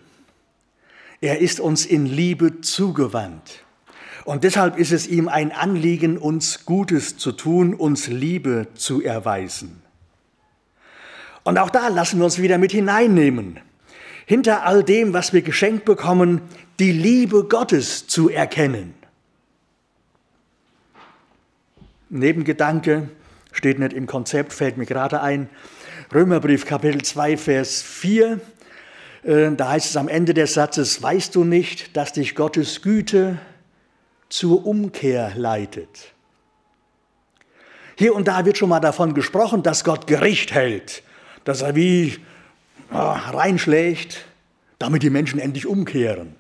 Er 1.21 1.41
ist 1.41 1.61
uns 1.61 1.87
in 1.87 2.07
Liebe 2.07 2.61
zugewandt. 2.61 3.65
Und 4.25 4.45
deshalb 4.45 4.79
ist 4.79 4.93
es 4.93 5.07
ihm 5.07 5.29
ein 5.29 5.53
Anliegen, 5.53 6.17
uns 6.17 6.65
Gutes 6.65 7.19
zu 7.19 7.33
tun, 7.33 7.75
uns 7.75 8.09
Liebe 8.09 8.69
zu 8.75 9.03
erweisen. 9.03 9.83
Und 11.45 11.59
auch 11.59 11.69
da 11.69 11.89
lassen 11.89 12.19
wir 12.19 12.25
uns 12.25 12.41
wieder 12.41 12.57
mit 12.57 12.73
hineinnehmen. 12.73 13.61
Hinter 14.25 14.65
all 14.65 14.83
dem, 14.83 15.13
was 15.13 15.35
wir 15.35 15.43
geschenkt 15.43 15.85
bekommen, 15.85 16.41
die 16.79 16.93
Liebe 16.93 17.45
Gottes 17.45 18.07
zu 18.07 18.31
erkennen. 18.31 18.95
Nebengedanke 22.09 23.11
steht 23.53 23.79
nicht 23.79 23.93
im 23.93 24.07
Konzept, 24.07 24.55
fällt 24.55 24.79
mir 24.79 24.87
gerade 24.87 25.21
ein. 25.21 25.51
Römerbrief 26.13 26.67
Kapitel 26.67 27.03
2, 27.03 27.37
Vers 27.37 27.83
4. 27.83 28.41
Äh, 29.23 29.53
da 29.53 29.71
heißt 29.71 29.91
es 29.91 29.97
am 29.97 30.09
Ende 30.09 30.35
des 30.35 30.55
Satzes, 30.55 31.03
weißt 31.03 31.35
du 31.35 31.45
nicht, 31.45 31.97
dass 31.97 32.13
dich 32.13 32.35
Gottes 32.35 32.83
Güte 32.83 33.39
zur 34.29 34.67
Umkehr 34.67 35.33
leitet? 35.37 36.13
Hier 37.97 38.15
und 38.15 38.27
da 38.27 38.45
wird 38.45 38.59
schon 38.59 38.69
mal 38.69 38.81
davon 38.81 39.15
gesprochen, 39.15 39.63
dass 39.63 39.85
Gott 39.85 40.07
Gericht 40.07 40.53
hält 40.53 41.05
dass 41.45 41.63
er 41.63 41.75
wie 41.75 42.19
oh, 42.93 42.97
reinschlägt, 42.97 44.25
damit 44.79 45.03
die 45.03 45.11
Menschen 45.11 45.39
endlich 45.39 45.67
umkehren. 45.67 46.35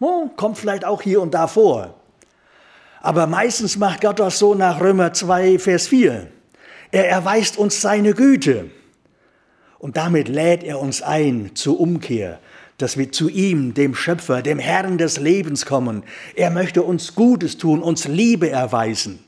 Oh, 0.00 0.28
kommt 0.36 0.58
vielleicht 0.58 0.84
auch 0.84 1.02
hier 1.02 1.20
und 1.20 1.34
da 1.34 1.46
vor. 1.46 1.94
Aber 3.02 3.26
meistens 3.26 3.76
macht 3.76 4.00
Gott 4.00 4.18
das 4.18 4.38
so 4.38 4.54
nach 4.54 4.80
Römer 4.80 5.12
2, 5.12 5.58
Vers 5.58 5.88
4. 5.88 6.26
Er 6.92 7.08
erweist 7.08 7.56
uns 7.56 7.80
seine 7.80 8.14
Güte. 8.14 8.70
Und 9.78 9.96
damit 9.96 10.28
lädt 10.28 10.62
er 10.62 10.78
uns 10.80 11.02
ein 11.02 11.52
zur 11.54 11.80
Umkehr, 11.80 12.40
dass 12.78 12.96
wir 12.96 13.12
zu 13.12 13.28
ihm, 13.28 13.74
dem 13.74 13.94
Schöpfer, 13.94 14.42
dem 14.42 14.58
Herrn 14.58 14.98
des 14.98 15.18
Lebens 15.18 15.64
kommen. 15.66 16.02
Er 16.34 16.50
möchte 16.50 16.82
uns 16.82 17.14
Gutes 17.14 17.56
tun, 17.56 17.82
uns 17.82 18.06
Liebe 18.06 18.50
erweisen. 18.50 19.20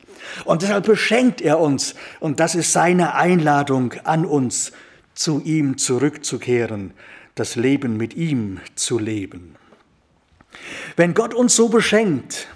Und 0.45 0.63
deshalb 0.63 0.87
beschenkt 0.87 1.41
er 1.41 1.59
uns. 1.59 1.95
Und 2.21 2.41
das 2.41 2.55
ist 2.55 2.73
seine 2.73 3.15
Einladung 3.15 3.95
an 4.05 4.25
uns, 4.25 4.73
zu 5.15 5.43
ihm 5.45 5.77
zurückzukehren, 5.77 6.93
das 7.35 7.57
Leben 7.57 7.97
mit 7.97 8.15
ihm 8.15 8.61
zu 8.75 8.99
leben. 8.99 9.57
Wenn 10.97 11.15
Gott 11.15 11.35
uns 11.35 11.55
so 11.55 11.69
beschenkt, 11.69 12.47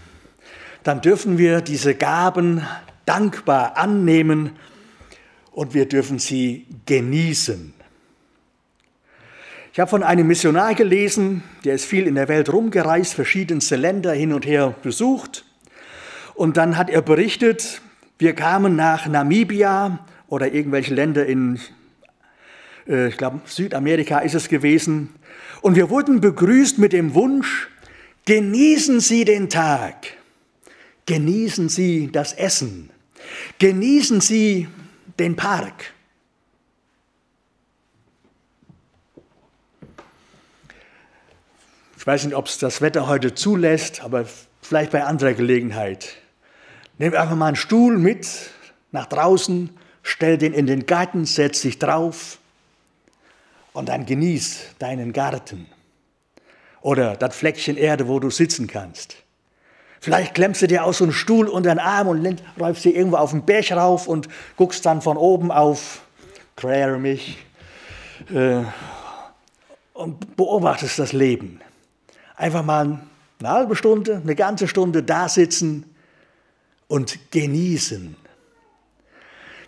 dann 0.82 1.00
dürfen 1.00 1.38
wir 1.38 1.60
diese 1.60 1.94
Gaben 1.94 2.62
dankbar 3.04 3.76
annehmen 3.76 4.52
und 5.56 5.72
wir 5.72 5.86
dürfen 5.86 6.18
sie 6.18 6.66
genießen. 6.84 7.72
Ich 9.72 9.80
habe 9.80 9.88
von 9.88 10.02
einem 10.02 10.26
Missionar 10.26 10.74
gelesen, 10.74 11.42
der 11.64 11.74
ist 11.74 11.86
viel 11.86 12.06
in 12.06 12.14
der 12.14 12.28
Welt 12.28 12.52
rumgereist, 12.52 13.14
verschiedenste 13.14 13.76
Länder 13.76 14.12
hin 14.12 14.34
und 14.34 14.44
her 14.44 14.74
besucht. 14.82 15.46
Und 16.34 16.58
dann 16.58 16.76
hat 16.76 16.90
er 16.90 17.00
berichtet, 17.00 17.80
wir 18.18 18.34
kamen 18.34 18.76
nach 18.76 19.06
Namibia 19.06 20.04
oder 20.28 20.52
irgendwelche 20.52 20.92
Länder 20.92 21.24
in, 21.24 21.58
äh, 22.86 23.08
ich 23.08 23.16
glaube, 23.16 23.40
Südamerika 23.46 24.18
ist 24.18 24.34
es 24.34 24.50
gewesen. 24.50 25.08
Und 25.62 25.74
wir 25.74 25.88
wurden 25.88 26.20
begrüßt 26.20 26.76
mit 26.76 26.92
dem 26.92 27.14
Wunsch, 27.14 27.70
genießen 28.26 29.00
Sie 29.00 29.24
den 29.24 29.48
Tag, 29.48 30.06
genießen 31.06 31.70
Sie 31.70 32.10
das 32.12 32.34
Essen, 32.34 32.90
genießen 33.58 34.20
Sie 34.20 34.68
den 35.18 35.36
Park. 35.36 35.94
Ich 41.96 42.06
weiß 42.06 42.24
nicht, 42.24 42.34
ob 42.34 42.46
es 42.46 42.58
das 42.58 42.80
Wetter 42.80 43.08
heute 43.08 43.34
zulässt, 43.34 44.02
aber 44.02 44.26
vielleicht 44.62 44.92
bei 44.92 45.02
anderer 45.02 45.34
Gelegenheit. 45.34 46.16
Nimm 46.98 47.14
einfach 47.14 47.34
mal 47.34 47.48
einen 47.48 47.56
Stuhl 47.56 47.98
mit 47.98 48.28
nach 48.92 49.06
draußen, 49.06 49.70
stell 50.02 50.38
den 50.38 50.52
in 50.52 50.66
den 50.66 50.86
Garten, 50.86 51.24
setz 51.24 51.62
dich 51.62 51.78
drauf 51.78 52.38
und 53.72 53.88
dann 53.88 54.06
genieß 54.06 54.76
deinen 54.78 55.12
Garten. 55.12 55.66
Oder 56.80 57.16
das 57.16 57.34
Fleckchen 57.34 57.76
Erde, 57.76 58.06
wo 58.06 58.20
du 58.20 58.30
sitzen 58.30 58.68
kannst. 58.68 59.16
Vielleicht 60.00 60.34
klemmst 60.34 60.62
du 60.62 60.66
dir 60.66 60.84
auch 60.84 60.92
so 60.92 61.04
einen 61.04 61.12
Stuhl 61.12 61.48
unter 61.48 61.70
den 61.70 61.78
Arm 61.78 62.08
und 62.08 62.42
läufst 62.56 62.84
dir 62.84 62.94
irgendwo 62.94 63.16
auf 63.16 63.30
den 63.30 63.44
Berg 63.44 63.72
rauf 63.72 64.06
und 64.06 64.28
guckst 64.56 64.84
dann 64.86 65.02
von 65.02 65.16
oben 65.16 65.50
auf, 65.50 66.02
quäre 66.56 66.98
mich, 66.98 67.38
äh, 68.32 68.62
und 69.92 70.36
beobachtest 70.36 70.98
das 70.98 71.12
Leben. 71.12 71.60
Einfach 72.36 72.64
mal 72.64 73.00
eine 73.38 73.48
halbe 73.48 73.76
Stunde, 73.76 74.20
eine 74.22 74.34
ganze 74.34 74.68
Stunde 74.68 75.02
da 75.02 75.28
sitzen 75.28 75.94
und 76.86 77.30
genießen. 77.30 78.16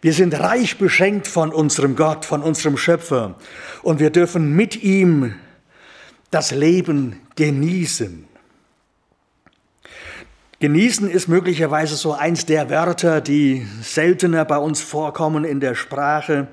Wir 0.01 0.13
sind 0.13 0.39
reich 0.39 0.79
beschenkt 0.79 1.27
von 1.27 1.53
unserem 1.53 1.97
Gott, 1.97 2.25
von 2.25 2.43
unserem 2.43 2.77
Schöpfer 2.77 3.35
und 3.83 3.99
wir 3.99 4.11
dürfen 4.11 4.55
mit 4.55 4.83
ihm 4.83 5.35
das 6.31 6.53
Leben 6.53 7.21
genießen. 7.35 8.28
Genießen 10.61 11.09
ist 11.09 11.29
möglicherweise 11.29 11.95
so 11.95 12.13
eins 12.13 12.47
der 12.47 12.69
Wörter, 12.69 13.21
die 13.21 13.67
seltener 13.81 14.45
bei 14.45 14.59
uns 14.59 14.81
vorkommen 14.81 15.45
in 15.45 15.61
der 15.61 15.75
Sprache. 15.75 16.49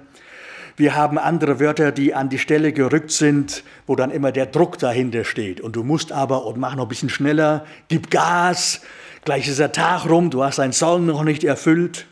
Wir 0.78 0.96
haben 0.96 1.18
andere 1.18 1.60
Wörter, 1.60 1.92
die 1.92 2.14
an 2.14 2.30
die 2.30 2.38
Stelle 2.38 2.72
gerückt 2.72 3.12
sind, 3.12 3.64
wo 3.88 3.96
dann 3.96 4.12
immer 4.12 4.32
der 4.32 4.46
Druck 4.46 4.78
dahinter 4.78 5.24
steht. 5.24 5.60
Und 5.60 5.76
du 5.76 5.84
musst 5.84 6.12
aber, 6.12 6.46
und 6.46 6.58
mach 6.58 6.76
noch 6.76 6.86
ein 6.86 6.90
bisschen 6.90 7.10
schneller, 7.10 7.66
gib 7.88 8.12
Gas, 8.12 8.82
Gleich 9.26 9.48
ist 9.48 9.58
der 9.58 9.72
Tag 9.72 10.08
rum, 10.08 10.30
du 10.30 10.44
hast 10.44 10.60
dein 10.60 10.72
Soll 10.72 11.02
noch 11.02 11.24
nicht 11.24 11.44
erfüllt. 11.44 12.06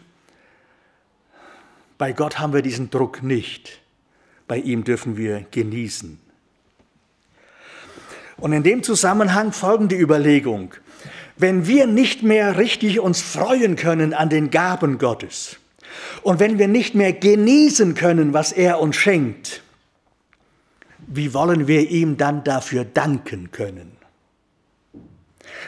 Bei 2.00 2.12
Gott 2.12 2.39
haben 2.39 2.53
wir 2.53 2.63
diesen 2.63 2.89
Druck 2.89 3.21
nicht. 3.21 3.79
Bei 4.47 4.57
ihm 4.57 4.83
dürfen 4.83 5.15
wir 5.15 5.45
genießen. 5.51 6.19
Und 8.38 8.51
in 8.51 8.63
dem 8.63 8.81
Zusammenhang 8.81 9.51
folgende 9.51 9.95
Überlegung. 9.95 10.73
Wenn 11.35 11.67
wir 11.67 11.87
nicht 11.87 12.23
mehr 12.23 12.57
richtig 12.57 12.99
uns 12.99 13.21
freuen 13.21 13.75
können 13.75 14.13
an 14.13 14.29
den 14.29 14.51
Gaben 14.51 14.97
Gottes 14.97 15.57
und 16.21 16.39
wenn 16.39 16.59
wir 16.59 16.67
nicht 16.67 16.95
mehr 16.95 17.13
genießen 17.13 17.95
können, 17.95 18.33
was 18.33 18.51
er 18.51 18.79
uns 18.79 18.95
schenkt, 18.95 19.63
wie 21.07 21.33
wollen 21.33 21.67
wir 21.67 21.89
ihm 21.89 22.17
dann 22.17 22.43
dafür 22.43 22.85
danken 22.85 23.51
können? 23.51 23.97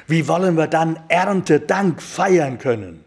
Wie 0.08 0.28
wollen 0.28 0.56
wir 0.56 0.68
dann 0.68 1.00
Erntedank 1.08 2.02
feiern 2.02 2.58
können, 2.58 3.04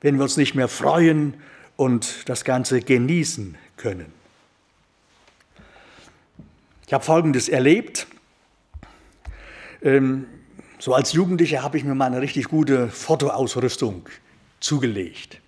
wenn 0.00 0.16
wir 0.16 0.22
uns 0.22 0.36
nicht 0.36 0.54
mehr 0.54 0.68
freuen 0.68 1.34
und 1.76 2.28
das 2.28 2.44
Ganze 2.44 2.80
genießen 2.80 3.56
können? 3.76 4.12
Ich 6.86 6.92
habe 6.92 7.04
Folgendes 7.04 7.48
erlebt. 7.48 8.06
Ähm, 9.82 10.26
so 10.82 10.92
als 10.94 11.12
Jugendlicher 11.12 11.62
habe 11.62 11.78
ich 11.78 11.84
mir 11.84 11.94
mal 11.94 12.06
eine 12.06 12.20
richtig 12.20 12.48
gute 12.48 12.88
Fotoausrüstung 12.88 14.08
zugelegt. 14.58 15.40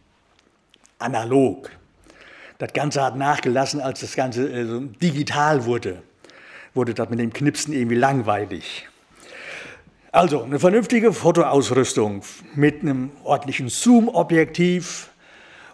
Analog. 1.00 1.70
Das 2.58 2.72
Ganze 2.72 3.02
hat 3.02 3.16
nachgelassen, 3.16 3.80
als 3.80 3.98
das 3.98 4.14
Ganze 4.14 4.48
äh, 4.48 4.80
digital 5.02 5.64
wurde. 5.64 6.04
Wurde 6.72 6.94
das 6.94 7.10
mit 7.10 7.18
dem 7.18 7.32
Knipsen 7.32 7.74
irgendwie 7.74 7.96
langweilig. 7.96 8.88
Also 10.12 10.44
eine 10.44 10.60
vernünftige 10.60 11.12
Fotoausrüstung 11.12 12.22
mit 12.54 12.82
einem 12.82 13.10
ordentlichen 13.24 13.68
Zoom-Objektiv 13.68 15.10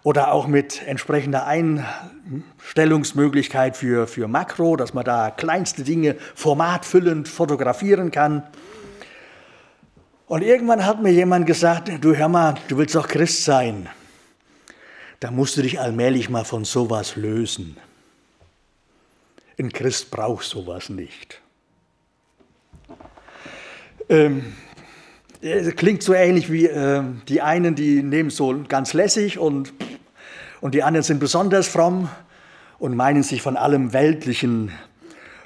oder 0.02 0.32
auch 0.32 0.46
mit 0.46 0.80
entsprechender 0.86 1.46
Einstellungsmöglichkeit 1.46 3.76
für, 3.76 4.06
für 4.06 4.26
Makro, 4.26 4.76
dass 4.76 4.94
man 4.94 5.04
da 5.04 5.30
kleinste 5.30 5.84
Dinge 5.84 6.16
formatfüllend 6.34 7.28
fotografieren 7.28 8.10
kann. 8.10 8.44
Und 10.30 10.42
irgendwann 10.42 10.86
hat 10.86 11.02
mir 11.02 11.10
jemand 11.10 11.44
gesagt, 11.44 11.90
du 12.02 12.14
hör 12.14 12.28
mal, 12.28 12.54
du 12.68 12.78
willst 12.78 12.94
doch 12.94 13.08
Christ 13.08 13.44
sein. 13.44 13.88
Da 15.18 15.32
musst 15.32 15.56
du 15.56 15.62
dich 15.62 15.80
allmählich 15.80 16.30
mal 16.30 16.44
von 16.44 16.64
sowas 16.64 17.16
lösen. 17.16 17.76
Ein 19.58 19.72
Christ 19.72 20.12
braucht 20.12 20.44
sowas 20.44 20.88
nicht. 20.88 21.40
Ähm, 24.08 24.54
klingt 25.74 26.04
so 26.04 26.14
ähnlich 26.14 26.48
wie 26.52 26.66
äh, 26.66 27.02
die 27.26 27.42
einen, 27.42 27.74
die 27.74 28.00
nehmen 28.04 28.30
so 28.30 28.56
ganz 28.68 28.92
lässig 28.92 29.36
und, 29.36 29.72
und 30.60 30.76
die 30.76 30.84
anderen 30.84 31.02
sind 31.02 31.18
besonders 31.18 31.66
fromm 31.66 32.08
und 32.78 32.94
meinen 32.94 33.24
sich 33.24 33.42
von 33.42 33.56
allem 33.56 33.92
Weltlichen 33.92 34.70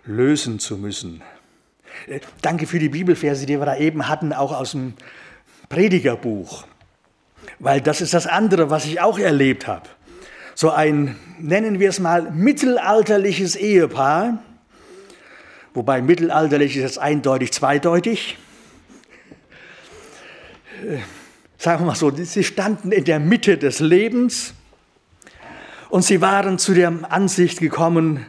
lösen 0.05 0.59
zu 0.59 0.77
müssen. 0.77 1.23
Äh, 2.07 2.21
danke 2.43 2.67
für 2.67 2.79
die 2.79 2.89
Bibelverse, 2.89 3.47
die 3.47 3.59
wir 3.59 3.67
da 3.67 3.77
eben 3.77 4.09
hatten, 4.09 4.33
auch 4.33 4.53
aus 4.53 4.73
dem 4.73 4.95
Predigerbuch. 5.69 6.65
Weil 7.59 7.81
das 7.81 8.01
ist 8.01 8.15
das 8.15 8.27
andere, 8.27 8.71
was 8.71 8.85
ich 8.85 9.01
auch 9.01 9.19
erlebt 9.19 9.67
habe. 9.67 9.89
So 10.55 10.71
ein, 10.71 11.17
nennen 11.39 11.81
wir 11.81 11.89
es 11.89 11.99
mal, 11.99 12.31
mittelalterliches 12.31 13.57
Ehepaar, 13.57 14.39
wobei 15.73 16.01
mittelalterlich 16.01 16.77
ist 16.77 16.83
jetzt 16.83 16.99
eindeutig 16.99 17.53
zweideutig. 17.53 18.39
Äh, 20.87 20.99
sagen 21.59 21.83
wir 21.83 21.87
mal 21.87 21.95
so, 21.95 22.11
sie 22.15 22.45
standen 22.45 22.93
in 22.93 23.05
der 23.05 23.19
Mitte 23.19 23.59
des 23.59 23.81
Lebens 23.81 24.55
und 25.89 26.03
sie 26.03 26.21
waren 26.21 26.59
zu 26.59 26.75
der 26.75 26.93
Ansicht 27.09 27.59
gekommen, 27.59 28.27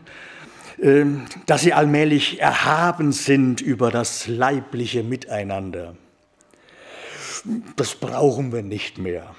dass 0.77 1.62
sie 1.62 1.74
allmählich 1.74 2.41
erhaben 2.41 3.12
sind 3.12 3.62
über 3.62 3.91
das 3.91 4.27
leibliche 4.27 5.03
Miteinander. 5.03 5.96
Das 7.75 7.96
brauchen 7.96 8.51
wir 8.51 8.62
nicht 8.62 8.98
mehr. 8.98 9.36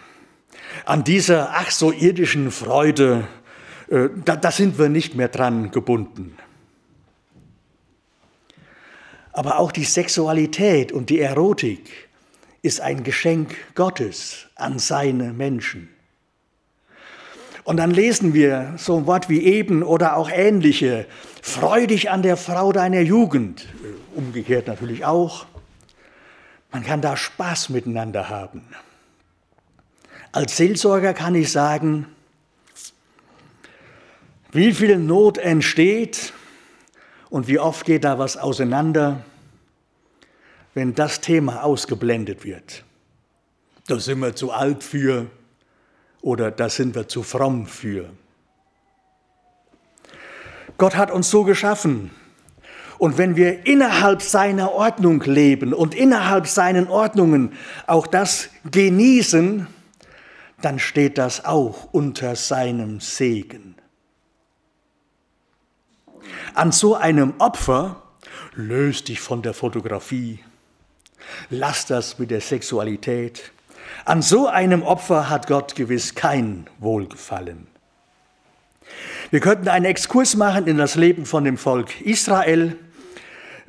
An 0.84 1.04
dieser 1.04 1.50
ach 1.50 1.70
so 1.70 1.92
irdischen 1.92 2.50
Freude, 2.50 3.26
äh, 3.88 4.08
da, 4.24 4.36
da 4.36 4.50
sind 4.50 4.78
wir 4.78 4.88
nicht 4.88 5.14
mehr 5.14 5.28
dran 5.28 5.70
gebunden. 5.70 6.36
Aber 9.32 9.58
auch 9.58 9.72
die 9.72 9.84
Sexualität 9.84 10.92
und 10.92 11.10
die 11.10 11.20
Erotik 11.20 12.08
ist 12.62 12.80
ein 12.80 13.04
Geschenk 13.04 13.54
Gottes 13.74 14.46
an 14.54 14.78
seine 14.78 15.32
Menschen. 15.32 15.95
Und 17.66 17.78
dann 17.78 17.90
lesen 17.90 18.32
wir 18.32 18.74
so 18.76 18.96
ein 18.96 19.06
Wort 19.06 19.28
wie 19.28 19.42
eben 19.42 19.82
oder 19.82 20.16
auch 20.16 20.30
ähnliche. 20.30 21.04
Freu 21.42 21.88
dich 21.88 22.10
an 22.10 22.22
der 22.22 22.36
Frau 22.36 22.70
deiner 22.70 23.00
Jugend. 23.00 23.66
Umgekehrt 24.14 24.68
natürlich 24.68 25.04
auch. 25.04 25.46
Man 26.70 26.84
kann 26.84 27.00
da 27.00 27.16
Spaß 27.16 27.70
miteinander 27.70 28.28
haben. 28.28 28.62
Als 30.30 30.56
Seelsorger 30.56 31.12
kann 31.12 31.34
ich 31.34 31.50
sagen, 31.50 32.06
wie 34.52 34.72
viel 34.72 34.96
Not 34.96 35.36
entsteht 35.36 36.32
und 37.30 37.48
wie 37.48 37.58
oft 37.58 37.84
geht 37.84 38.04
da 38.04 38.16
was 38.20 38.36
auseinander, 38.36 39.24
wenn 40.72 40.94
das 40.94 41.20
Thema 41.20 41.64
ausgeblendet 41.64 42.44
wird. 42.44 42.84
Da 43.88 43.98
sind 43.98 44.20
wir 44.20 44.36
zu 44.36 44.52
alt 44.52 44.84
für, 44.84 45.26
oder 46.22 46.50
da 46.50 46.68
sind 46.68 46.94
wir 46.94 47.08
zu 47.08 47.22
fromm 47.22 47.66
für. 47.66 48.10
Gott 50.78 50.96
hat 50.96 51.10
uns 51.10 51.30
so 51.30 51.44
geschaffen. 51.44 52.10
Und 52.98 53.18
wenn 53.18 53.36
wir 53.36 53.66
innerhalb 53.66 54.22
seiner 54.22 54.72
Ordnung 54.72 55.20
leben 55.22 55.74
und 55.74 55.94
innerhalb 55.94 56.46
seinen 56.46 56.88
Ordnungen 56.88 57.52
auch 57.86 58.06
das 58.06 58.48
genießen, 58.70 59.66
dann 60.62 60.78
steht 60.78 61.18
das 61.18 61.44
auch 61.44 61.92
unter 61.92 62.36
seinem 62.36 63.00
Segen. 63.00 63.74
An 66.54 66.72
so 66.72 66.94
einem 66.94 67.34
Opfer 67.38 68.02
löst 68.54 69.08
dich 69.08 69.20
von 69.20 69.42
der 69.42 69.52
Fotografie, 69.52 70.40
lass 71.50 71.86
das 71.86 72.18
mit 72.18 72.30
der 72.30 72.40
Sexualität, 72.40 73.52
an 74.06 74.22
so 74.22 74.46
einem 74.46 74.82
Opfer 74.82 75.28
hat 75.28 75.48
Gott 75.48 75.74
gewiss 75.74 76.14
kein 76.14 76.68
Wohlgefallen. 76.78 77.66
Wir 79.30 79.40
könnten 79.40 79.68
einen 79.68 79.84
Exkurs 79.84 80.36
machen 80.36 80.68
in 80.68 80.78
das 80.78 80.94
Leben 80.94 81.26
von 81.26 81.42
dem 81.42 81.58
Volk 81.58 82.00
Israel. 82.00 82.78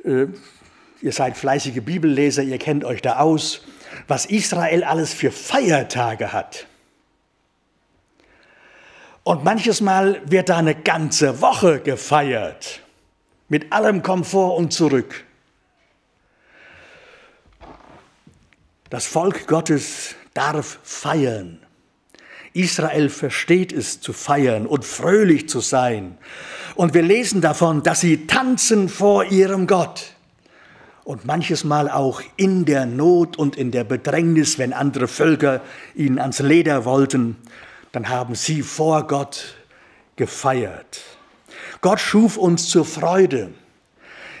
Äh, 0.04 0.26
ihr 1.02 1.12
seid 1.12 1.36
fleißige 1.36 1.82
Bibelleser, 1.82 2.44
ihr 2.44 2.58
kennt 2.58 2.84
euch 2.84 3.02
da 3.02 3.18
aus, 3.18 3.62
was 4.06 4.26
Israel 4.26 4.84
alles 4.84 5.12
für 5.12 5.32
Feiertage 5.32 6.32
hat. 6.32 6.66
Und 9.24 9.42
manches 9.42 9.80
Mal 9.80 10.22
wird 10.24 10.50
da 10.50 10.58
eine 10.58 10.76
ganze 10.76 11.40
Woche 11.40 11.80
gefeiert, 11.80 12.80
mit 13.48 13.72
allem 13.72 14.04
Komfort 14.04 14.56
und 14.56 14.72
zurück. 14.72 15.24
Das 18.88 19.06
Volk 19.06 19.48
Gottes 19.48 20.14
darf 20.38 20.78
feiern. 20.84 21.58
Israel 22.52 23.08
versteht 23.08 23.72
es 23.72 24.00
zu 24.00 24.12
feiern 24.12 24.66
und 24.66 24.84
fröhlich 24.84 25.48
zu 25.48 25.58
sein. 25.58 26.16
Und 26.76 26.94
wir 26.94 27.02
lesen 27.02 27.40
davon, 27.40 27.82
dass 27.82 28.00
sie 28.00 28.28
tanzen 28.28 28.88
vor 28.88 29.24
ihrem 29.24 29.66
Gott. 29.66 30.12
Und 31.02 31.24
manches 31.24 31.64
Mal 31.64 31.90
auch 31.90 32.22
in 32.36 32.64
der 32.64 32.86
Not 32.86 33.36
und 33.36 33.56
in 33.56 33.72
der 33.72 33.82
Bedrängnis, 33.82 34.58
wenn 34.58 34.72
andere 34.72 35.08
Völker 35.08 35.60
ihnen 35.96 36.20
ans 36.20 36.38
Leder 36.38 36.84
wollten, 36.84 37.36
dann 37.90 38.08
haben 38.08 38.36
sie 38.36 38.62
vor 38.62 39.08
Gott 39.08 39.56
gefeiert. 40.14 41.00
Gott 41.80 41.98
schuf 41.98 42.36
uns 42.36 42.68
zur 42.68 42.84
Freude. 42.84 43.50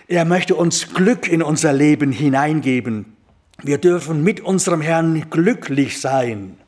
Er 0.06 0.24
möchte 0.24 0.54
uns 0.54 0.94
Glück 0.94 1.26
in 1.26 1.42
unser 1.42 1.72
Leben 1.72 2.12
hineingeben. 2.12 3.17
Wir 3.64 3.78
dürfen 3.78 4.22
mit 4.22 4.40
unserem 4.40 4.80
Herrn 4.80 5.30
glücklich 5.30 6.00
sein. 6.00 6.58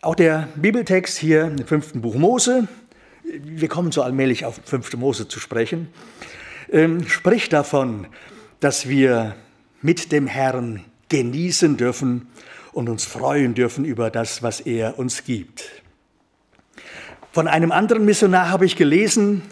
Auch 0.00 0.16
der 0.16 0.48
Bibeltext 0.56 1.16
hier 1.16 1.44
im 1.44 1.64
fünften 1.64 2.00
Buch 2.00 2.16
Mose, 2.16 2.66
wir 3.22 3.68
kommen 3.68 3.92
so 3.92 4.02
allmählich 4.02 4.44
auf 4.44 4.60
fünfte 4.64 4.96
Mose 4.96 5.28
zu 5.28 5.38
sprechen, 5.38 5.86
ähm, 6.72 7.06
spricht 7.06 7.52
davon, 7.52 8.08
dass 8.58 8.88
wir 8.88 9.36
mit 9.80 10.10
dem 10.10 10.26
Herrn 10.26 10.84
genießen 11.08 11.76
dürfen 11.76 12.26
und 12.72 12.88
uns 12.88 13.04
freuen 13.04 13.54
dürfen 13.54 13.84
über 13.84 14.10
das, 14.10 14.42
was 14.42 14.58
er 14.58 14.98
uns 14.98 15.22
gibt. 15.22 15.70
Von 17.30 17.46
einem 17.46 17.70
anderen 17.70 18.04
Missionar 18.04 18.48
habe 18.48 18.66
ich 18.66 18.74
gelesen, 18.74 19.42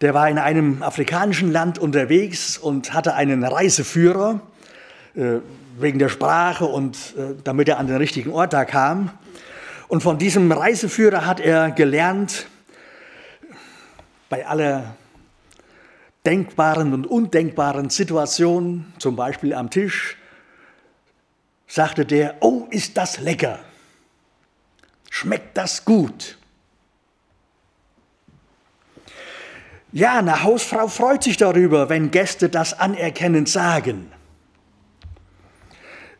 der 0.00 0.14
war 0.14 0.28
in 0.28 0.38
einem 0.38 0.82
afrikanischen 0.82 1.52
Land 1.52 1.78
unterwegs 1.78 2.56
und 2.56 2.94
hatte 2.94 3.14
einen 3.14 3.44
Reiseführer 3.44 4.40
äh, 5.14 5.38
wegen 5.78 5.98
der 5.98 6.08
Sprache 6.08 6.64
und 6.64 6.96
äh, 7.16 7.34
damit 7.44 7.68
er 7.68 7.78
an 7.78 7.86
den 7.86 7.96
richtigen 7.96 8.32
Ort 8.32 8.52
da 8.52 8.64
kam. 8.64 9.10
Und 9.88 10.02
von 10.02 10.18
diesem 10.18 10.50
Reiseführer 10.50 11.26
hat 11.26 11.40
er 11.40 11.70
gelernt, 11.70 12.46
bei 14.28 14.46
aller 14.46 14.94
denkbaren 16.24 16.94
und 16.94 17.06
undenkbaren 17.06 17.90
Situationen, 17.90 18.92
zum 18.98 19.16
Beispiel 19.16 19.52
am 19.52 19.70
Tisch, 19.70 20.16
sagte 21.66 22.06
der, 22.06 22.36
oh, 22.40 22.66
ist 22.70 22.96
das 22.96 23.20
lecker, 23.20 23.58
schmeckt 25.10 25.56
das 25.56 25.84
gut. 25.84 26.38
Ja, 29.92 30.18
eine 30.18 30.44
Hausfrau 30.44 30.86
freut 30.86 31.24
sich 31.24 31.36
darüber, 31.36 31.88
wenn 31.88 32.12
Gäste 32.12 32.48
das 32.48 32.78
anerkennend 32.78 33.48
sagen. 33.48 34.12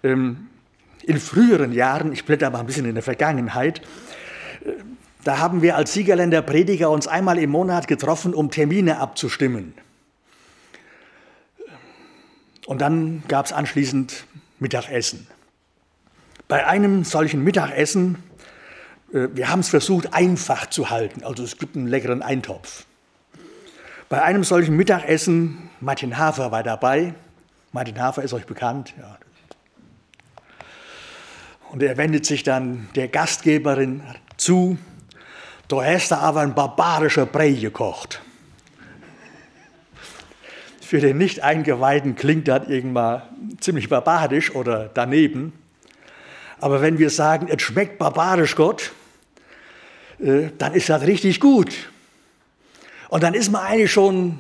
Ähm, 0.02 0.48
in 1.02 1.20
früheren 1.20 1.72
Jahren, 1.72 2.12
ich 2.12 2.24
blätter 2.24 2.50
mal 2.50 2.60
ein 2.60 2.66
bisschen 2.66 2.84
in 2.84 2.94
der 2.94 3.04
Vergangenheit, 3.04 3.80
äh, 4.64 4.72
da 5.22 5.38
haben 5.38 5.62
wir 5.62 5.76
als 5.76 5.92
Siegerländer 5.92 6.42
Prediger 6.42 6.90
uns 6.90 7.06
einmal 7.06 7.38
im 7.38 7.50
Monat 7.50 7.86
getroffen, 7.86 8.34
um 8.34 8.50
Termine 8.50 8.98
abzustimmen. 8.98 9.74
Und 12.66 12.80
dann 12.80 13.22
gab 13.28 13.46
es 13.46 13.52
anschließend 13.52 14.24
Mittagessen. 14.58 15.26
Bei 16.48 16.66
einem 16.66 17.04
solchen 17.04 17.44
Mittagessen, 17.44 18.16
äh, 19.12 19.28
wir 19.32 19.48
haben 19.48 19.60
es 19.60 19.68
versucht 19.68 20.12
einfach 20.12 20.70
zu 20.70 20.90
halten, 20.90 21.22
also 21.22 21.44
es 21.44 21.56
gibt 21.56 21.76
einen 21.76 21.86
leckeren 21.86 22.22
Eintopf. 22.22 22.86
Bei 24.10 24.22
einem 24.22 24.42
solchen 24.42 24.74
Mittagessen, 24.74 25.70
Martin 25.78 26.18
Hafer 26.18 26.50
war 26.50 26.64
dabei. 26.64 27.14
Martin 27.70 28.02
Hafer 28.02 28.24
ist 28.24 28.32
euch 28.32 28.44
bekannt. 28.44 28.92
Ja. 28.98 29.16
Und 31.70 31.80
er 31.80 31.96
wendet 31.96 32.26
sich 32.26 32.42
dann 32.42 32.88
der 32.96 33.06
Gastgeberin 33.06 34.02
zu. 34.36 34.78
Du 35.68 35.80
hast 35.80 36.10
da 36.10 36.18
aber 36.18 36.40
ein 36.40 36.56
barbarischer 36.56 37.24
Brei 37.24 37.52
gekocht. 37.52 38.20
Für 40.80 40.98
den 40.98 41.16
Nicht-Eingeweihten 41.16 42.16
klingt 42.16 42.48
das 42.48 42.66
irgendwann 42.66 43.22
ziemlich 43.60 43.88
barbarisch 43.88 44.52
oder 44.56 44.90
daneben. 44.92 45.52
Aber 46.58 46.82
wenn 46.82 46.98
wir 46.98 47.10
sagen, 47.10 47.46
es 47.48 47.62
schmeckt 47.62 47.98
barbarisch 47.98 48.56
Gott, 48.56 48.90
äh, 50.18 50.48
dann 50.58 50.74
ist 50.74 50.88
das 50.88 51.02
richtig 51.02 51.38
gut. 51.38 51.90
Und 53.10 53.24
dann 53.24 53.34
ist 53.34 53.50
man 53.50 53.62
eigentlich 53.62 53.90
schon 53.90 54.38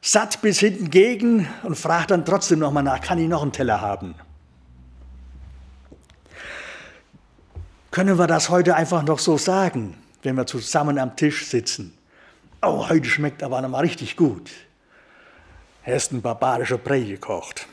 satt 0.00 0.42
bis 0.42 0.58
hinten 0.58 0.90
gegen 0.90 1.48
und 1.62 1.76
fragt 1.76 2.10
dann 2.10 2.24
trotzdem 2.24 2.58
nochmal 2.58 2.82
nach, 2.82 3.00
kann 3.00 3.18
ich 3.18 3.28
noch 3.28 3.42
einen 3.42 3.52
Teller 3.52 3.80
haben? 3.80 4.16
Können 7.92 8.18
wir 8.18 8.26
das 8.26 8.50
heute 8.50 8.74
einfach 8.74 9.04
noch 9.04 9.20
so 9.20 9.38
sagen, 9.38 9.96
wenn 10.24 10.36
wir 10.36 10.46
zusammen 10.46 10.98
am 10.98 11.14
Tisch 11.14 11.46
sitzen? 11.46 11.96
Oh, 12.62 12.88
heute 12.88 13.08
schmeckt 13.08 13.44
aber 13.44 13.60
nochmal 13.62 13.82
richtig 13.82 14.16
gut. 14.16 14.50
Er 15.84 15.96
ist 15.96 16.12
ein 16.12 16.20
barbarischer 16.20 16.78
Brei 16.78 17.00
gekocht. 17.00 17.68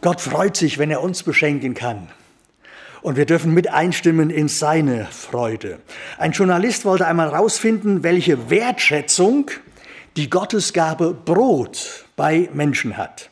Gott 0.00 0.22
freut 0.22 0.56
sich, 0.56 0.78
wenn 0.78 0.90
er 0.90 1.02
uns 1.02 1.22
beschenken 1.22 1.74
kann. 1.74 2.08
Und 3.06 3.16
wir 3.16 3.24
dürfen 3.24 3.54
mit 3.54 3.72
einstimmen 3.72 4.30
in 4.30 4.48
seine 4.48 5.04
Freude. 5.04 5.78
Ein 6.18 6.32
Journalist 6.32 6.84
wollte 6.84 7.06
einmal 7.06 7.30
herausfinden, 7.30 8.02
welche 8.02 8.50
Wertschätzung 8.50 9.48
die 10.16 10.28
Gottesgabe 10.28 11.14
Brot 11.14 12.04
bei 12.16 12.48
Menschen 12.52 12.96
hat. 12.96 13.30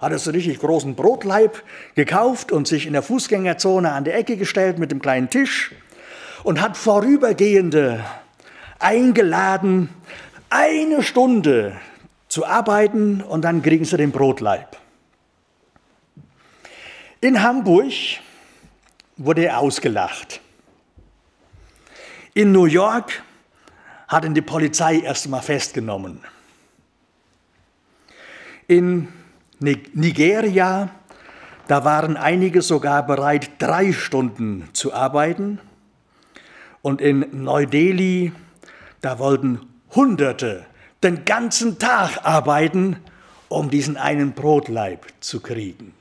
Hat 0.00 0.10
er 0.10 0.18
so 0.18 0.32
richtig 0.32 0.58
großen 0.58 0.96
Brotleib 0.96 1.62
gekauft 1.94 2.50
und 2.50 2.66
sich 2.66 2.84
in 2.84 2.94
der 2.94 3.02
Fußgängerzone 3.02 3.92
an 3.92 4.02
der 4.02 4.16
Ecke 4.16 4.36
gestellt 4.36 4.80
mit 4.80 4.90
dem 4.90 5.00
kleinen 5.00 5.30
Tisch 5.30 5.70
und 6.42 6.60
hat 6.60 6.76
Vorübergehende 6.76 8.04
eingeladen, 8.80 9.88
eine 10.50 11.00
Stunde 11.04 11.76
zu 12.26 12.44
arbeiten 12.44 13.20
und 13.20 13.42
dann 13.42 13.62
kriegen 13.62 13.84
sie 13.84 13.98
den 13.98 14.10
Brotleib. 14.10 14.76
In 17.20 17.40
Hamburg 17.40 17.92
wurde 19.16 19.46
er 19.46 19.58
ausgelacht. 19.58 20.40
In 22.34 22.52
New 22.52 22.64
York 22.64 23.22
hat 24.08 24.24
ihn 24.24 24.34
die 24.34 24.42
Polizei 24.42 25.00
erst 25.00 25.26
einmal 25.26 25.42
festgenommen. 25.42 26.20
In 28.66 29.08
Nigeria, 29.60 30.90
da 31.68 31.84
waren 31.84 32.16
einige 32.16 32.62
sogar 32.62 33.06
bereit, 33.06 33.50
drei 33.58 33.92
Stunden 33.92 34.68
zu 34.72 34.92
arbeiten. 34.92 35.60
Und 36.80 37.00
in 37.00 37.44
Neu-Delhi, 37.44 38.32
da 39.00 39.18
wollten 39.18 39.60
Hunderte 39.94 40.66
den 41.02 41.24
ganzen 41.24 41.78
Tag 41.78 42.24
arbeiten, 42.24 42.96
um 43.48 43.70
diesen 43.70 43.96
einen 43.96 44.32
Brotleib 44.32 45.06
zu 45.20 45.40
kriegen. 45.40 45.94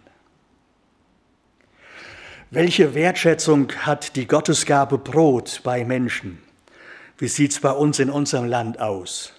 Welche 2.54 2.96
Wertschätzung 2.96 3.72
hat 3.86 4.18
die 4.18 4.28
Gottesgabe 4.28 4.98
Brot 4.98 5.62
bei 5.64 5.86
Menschen? 5.86 6.38
Wie 7.18 7.30
sieht 7.30 7.52
es 7.52 7.62
bei 7.62 7.72
uns 7.72 7.98
in 7.98 8.10
unserem 8.10 8.44
Land 8.44 8.78
aus? 8.78 9.32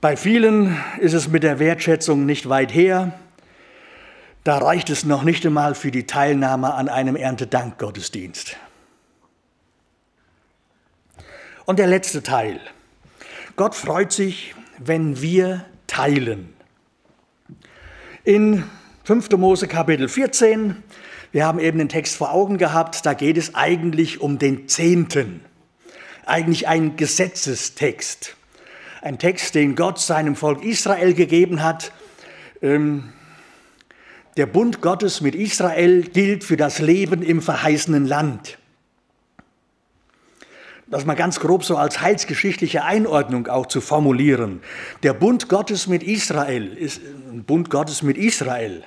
Bei 0.00 0.16
vielen 0.16 0.80
ist 1.00 1.14
es 1.14 1.26
mit 1.26 1.42
der 1.42 1.58
Wertschätzung 1.58 2.26
nicht 2.26 2.48
weit 2.48 2.72
her. 2.72 3.18
Da 4.44 4.58
reicht 4.58 4.88
es 4.88 5.04
noch 5.04 5.24
nicht 5.24 5.44
einmal 5.44 5.74
für 5.74 5.90
die 5.90 6.06
Teilnahme 6.06 6.74
an 6.74 6.88
einem 6.88 7.16
Erntedankgottesdienst. 7.16 8.56
Und 11.64 11.80
der 11.80 11.88
letzte 11.88 12.22
Teil. 12.22 12.60
Gott 13.56 13.74
freut 13.74 14.12
sich, 14.12 14.54
wenn 14.78 15.20
wir 15.20 15.64
teilen. 15.88 16.54
In 18.22 18.62
5. 19.10 19.28
Mose 19.38 19.66
Kapitel 19.66 20.08
14, 20.08 20.84
wir 21.32 21.44
haben 21.44 21.58
eben 21.58 21.78
den 21.78 21.88
Text 21.88 22.14
vor 22.14 22.32
Augen 22.32 22.58
gehabt, 22.58 23.04
da 23.04 23.12
geht 23.12 23.38
es 23.38 23.56
eigentlich 23.56 24.20
um 24.20 24.38
den 24.38 24.68
Zehnten. 24.68 25.40
Eigentlich 26.26 26.68
ein 26.68 26.94
Gesetzestext. 26.94 28.36
Ein 29.02 29.18
Text, 29.18 29.56
den 29.56 29.74
Gott 29.74 29.98
seinem 29.98 30.36
Volk 30.36 30.62
Israel 30.62 31.12
gegeben 31.14 31.60
hat. 31.60 31.90
Ähm, 32.62 33.12
der 34.36 34.46
Bund 34.46 34.80
Gottes 34.80 35.20
mit 35.20 35.34
Israel 35.34 36.02
gilt 36.02 36.44
für 36.44 36.56
das 36.56 36.78
Leben 36.78 37.22
im 37.22 37.42
verheißenen 37.42 38.06
Land 38.06 38.58
das 40.86 41.04
mal 41.04 41.14
ganz 41.14 41.38
grob 41.38 41.64
so 41.64 41.76
als 41.76 42.00
heilsgeschichtliche 42.00 42.82
Einordnung 42.82 43.46
auch 43.46 43.66
zu 43.66 43.80
formulieren. 43.80 44.60
Der 45.04 45.14
Bund 45.14 45.48
Gottes 45.48 45.86
mit 45.86 46.02
Israel 46.02 46.66
ist 46.66 47.00
ein 47.30 47.44
Bund 47.44 47.70
Gottes 47.70 48.02
mit 48.02 48.16
Israel 48.16 48.82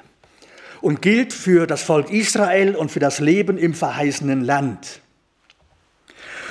und 0.84 1.02
gilt 1.02 1.32
für 1.32 1.66
das 1.66 1.82
Volk 1.82 2.12
Israel 2.12 2.76
und 2.76 2.92
für 2.92 3.00
das 3.00 3.22
Leben 3.22 3.58
im 3.58 3.74
verheißenen 3.74 4.44
Land. 4.44 5.00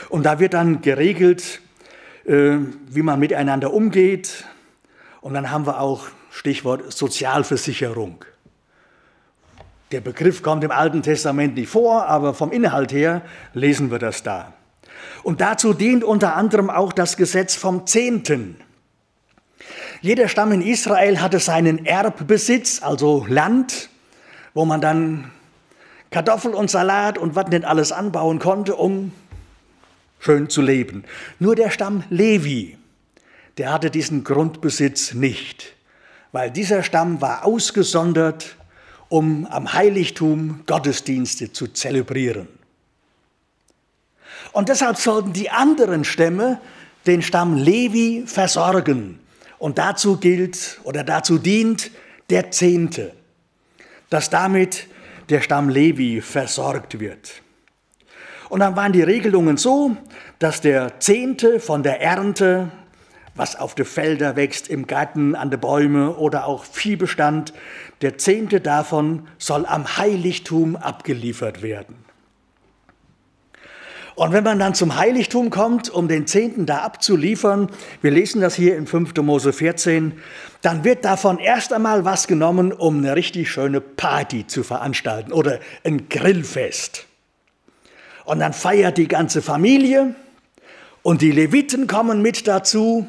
Und 0.08 0.22
da 0.22 0.40
wird 0.40 0.54
dann 0.54 0.80
geregelt, 0.80 1.60
äh, 2.24 2.56
wie 2.88 3.02
man 3.02 3.20
miteinander 3.20 3.74
umgeht. 3.74 4.46
Und 5.20 5.34
dann 5.34 5.50
haben 5.50 5.66
wir 5.66 5.82
auch 5.82 6.06
Stichwort 6.30 6.94
Sozialversicherung. 6.94 8.24
Der 9.90 10.00
Begriff 10.00 10.42
kommt 10.42 10.64
im 10.64 10.70
Alten 10.70 11.02
Testament 11.02 11.54
nicht 11.56 11.68
vor, 11.68 12.06
aber 12.06 12.32
vom 12.32 12.52
Inhalt 12.52 12.90
her 12.90 13.20
lesen 13.52 13.90
wir 13.90 13.98
das 13.98 14.22
da. 14.22 14.54
Und 15.22 15.42
dazu 15.42 15.74
dient 15.74 16.04
unter 16.04 16.36
anderem 16.36 16.70
auch 16.70 16.94
das 16.94 17.18
Gesetz 17.18 17.54
vom 17.54 17.86
Zehnten. 17.86 18.56
Jeder 20.00 20.26
Stamm 20.26 20.52
in 20.52 20.62
Israel 20.62 21.20
hatte 21.20 21.38
seinen 21.38 21.84
Erbbesitz, 21.84 22.82
also 22.82 23.26
Land, 23.28 23.90
wo 24.54 24.64
man 24.64 24.80
dann 24.80 25.30
Kartoffel 26.10 26.54
und 26.54 26.70
Salat 26.70 27.18
und 27.18 27.34
was 27.34 27.48
nicht 27.48 27.64
alles 27.64 27.90
anbauen 27.90 28.38
konnte, 28.38 28.76
um 28.76 29.12
schön 30.18 30.48
zu 30.48 30.62
leben. 30.62 31.04
Nur 31.38 31.56
der 31.56 31.70
Stamm 31.70 32.04
Levi, 32.10 32.76
der 33.58 33.72
hatte 33.72 33.90
diesen 33.90 34.24
Grundbesitz 34.24 35.14
nicht, 35.14 35.74
weil 36.32 36.50
dieser 36.50 36.82
Stamm 36.82 37.20
war 37.20 37.44
ausgesondert, 37.44 38.56
um 39.08 39.46
am 39.46 39.72
Heiligtum 39.72 40.62
Gottesdienste 40.66 41.52
zu 41.52 41.68
zelebrieren. 41.68 42.48
Und 44.52 44.68
deshalb 44.68 44.96
sollten 44.96 45.32
die 45.32 45.50
anderen 45.50 46.04
Stämme 46.04 46.60
den 47.06 47.22
Stamm 47.22 47.56
Levi 47.56 48.24
versorgen. 48.26 49.18
Und 49.58 49.78
dazu 49.78 50.16
gilt 50.16 50.80
oder 50.84 51.04
dazu 51.04 51.38
dient 51.38 51.90
der 52.30 52.50
Zehnte, 52.50 53.12
dass 54.12 54.28
damit 54.28 54.88
der 55.30 55.40
Stamm 55.40 55.70
Levi 55.70 56.20
versorgt 56.20 57.00
wird. 57.00 57.42
Und 58.50 58.60
dann 58.60 58.76
waren 58.76 58.92
die 58.92 59.02
Regelungen 59.02 59.56
so, 59.56 59.96
dass 60.38 60.60
der 60.60 61.00
Zehnte 61.00 61.58
von 61.58 61.82
der 61.82 62.02
Ernte, 62.02 62.70
was 63.34 63.56
auf 63.56 63.74
den 63.74 63.86
Felder 63.86 64.36
wächst, 64.36 64.68
im 64.68 64.86
Garten, 64.86 65.34
an 65.34 65.50
den 65.50 65.60
Bäume 65.60 66.14
oder 66.16 66.46
auch 66.46 66.64
Viehbestand, 66.64 67.54
der 68.02 68.18
Zehnte 68.18 68.60
davon 68.60 69.28
soll 69.38 69.64
am 69.64 69.96
Heiligtum 69.96 70.76
abgeliefert 70.76 71.62
werden. 71.62 72.01
Und 74.14 74.32
wenn 74.32 74.44
man 74.44 74.58
dann 74.58 74.74
zum 74.74 74.96
Heiligtum 74.96 75.50
kommt, 75.50 75.88
um 75.88 76.06
den 76.06 76.26
Zehnten 76.26 76.66
da 76.66 76.78
abzuliefern, 76.78 77.70
wir 78.02 78.10
lesen 78.10 78.40
das 78.40 78.54
hier 78.54 78.76
in 78.76 78.86
5. 78.86 79.14
Mose 79.22 79.52
14, 79.52 80.12
dann 80.60 80.84
wird 80.84 81.04
davon 81.04 81.38
erst 81.38 81.72
einmal 81.72 82.04
was 82.04 82.26
genommen, 82.26 82.72
um 82.72 82.98
eine 82.98 83.16
richtig 83.16 83.50
schöne 83.50 83.80
Party 83.80 84.46
zu 84.46 84.62
veranstalten 84.62 85.32
oder 85.32 85.60
ein 85.84 86.08
Grillfest. 86.08 87.06
Und 88.24 88.40
dann 88.40 88.52
feiert 88.52 88.98
die 88.98 89.08
ganze 89.08 89.42
Familie 89.42 90.14
und 91.02 91.22
die 91.22 91.32
Leviten 91.32 91.86
kommen 91.86 92.22
mit 92.22 92.46
dazu 92.46 93.06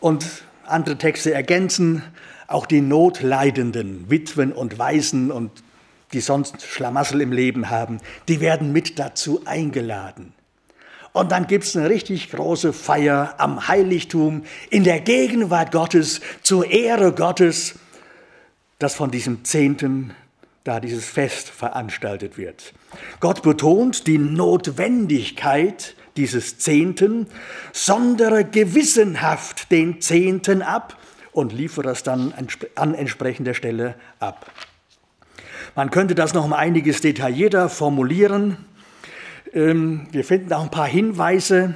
und 0.00 0.26
andere 0.64 0.96
Texte 0.96 1.32
ergänzen, 1.32 2.02
auch 2.48 2.66
die 2.66 2.80
Notleidenden, 2.80 4.10
Witwen 4.10 4.52
und 4.52 4.78
Waisen 4.78 5.30
und 5.30 5.50
die 6.12 6.20
sonst 6.20 6.62
Schlamassel 6.62 7.20
im 7.20 7.32
Leben 7.32 7.70
haben, 7.70 7.98
die 8.28 8.40
werden 8.40 8.72
mit 8.72 8.98
dazu 8.98 9.42
eingeladen. 9.44 10.34
Und 11.12 11.30
dann 11.30 11.46
gibt 11.46 11.64
es 11.64 11.76
eine 11.76 11.90
richtig 11.90 12.30
große 12.30 12.72
Feier 12.72 13.34
am 13.38 13.68
Heiligtum 13.68 14.44
in 14.70 14.82
der 14.82 15.00
Gegenwart 15.00 15.70
Gottes, 15.70 16.20
zur 16.42 16.70
Ehre 16.70 17.12
Gottes, 17.12 17.74
dass 18.78 18.94
von 18.94 19.10
diesem 19.10 19.44
Zehnten 19.44 20.14
da 20.64 20.80
dieses 20.80 21.04
Fest 21.04 21.50
veranstaltet 21.50 22.38
wird. 22.38 22.72
Gott 23.20 23.42
betont 23.42 24.06
die 24.06 24.18
Notwendigkeit 24.18 25.96
dieses 26.16 26.58
Zehnten, 26.58 27.26
sondere 27.72 28.44
gewissenhaft 28.44 29.70
den 29.70 30.00
Zehnten 30.00 30.62
ab 30.62 30.96
und 31.32 31.52
liefere 31.52 31.84
das 31.84 32.02
dann 32.02 32.32
an 32.74 32.94
entsprechender 32.94 33.54
Stelle 33.54 33.94
ab. 34.18 34.50
Man 35.74 35.90
könnte 35.90 36.14
das 36.14 36.34
noch 36.34 36.44
um 36.44 36.52
einiges 36.52 37.00
detaillierter 37.00 37.70
formulieren. 37.70 38.58
Ähm, 39.54 40.06
wir 40.10 40.22
finden 40.22 40.52
auch 40.52 40.62
ein 40.62 40.70
paar 40.70 40.86
Hinweise, 40.86 41.74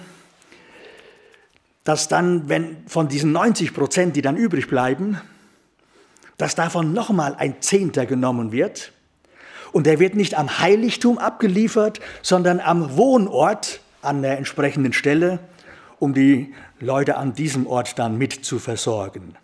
dass 1.82 2.06
dann, 2.06 2.48
wenn 2.50 2.76
von 2.88 3.08
diesen 3.08 3.32
90 3.32 3.72
Prozent, 3.72 4.16
die 4.16 4.22
dann 4.22 4.36
übrig 4.36 4.68
bleiben, 4.68 5.18
dass 6.36 6.54
davon 6.54 6.92
nochmal 6.92 7.36
ein 7.38 7.62
Zehnter 7.62 8.04
genommen 8.04 8.52
wird. 8.52 8.92
Und 9.72 9.86
der 9.86 9.98
wird 9.98 10.14
nicht 10.14 10.36
am 10.36 10.58
Heiligtum 10.58 11.16
abgeliefert, 11.16 12.00
sondern 12.20 12.60
am 12.60 12.98
Wohnort 12.98 13.80
an 14.02 14.20
der 14.20 14.36
entsprechenden 14.36 14.92
Stelle, 14.92 15.38
um 15.98 16.12
die 16.12 16.54
Leute 16.80 17.16
an 17.16 17.32
diesem 17.32 17.66
Ort 17.66 17.98
dann 17.98 18.18
mit 18.18 18.44
zu 18.44 18.58
versorgen. 18.58 19.36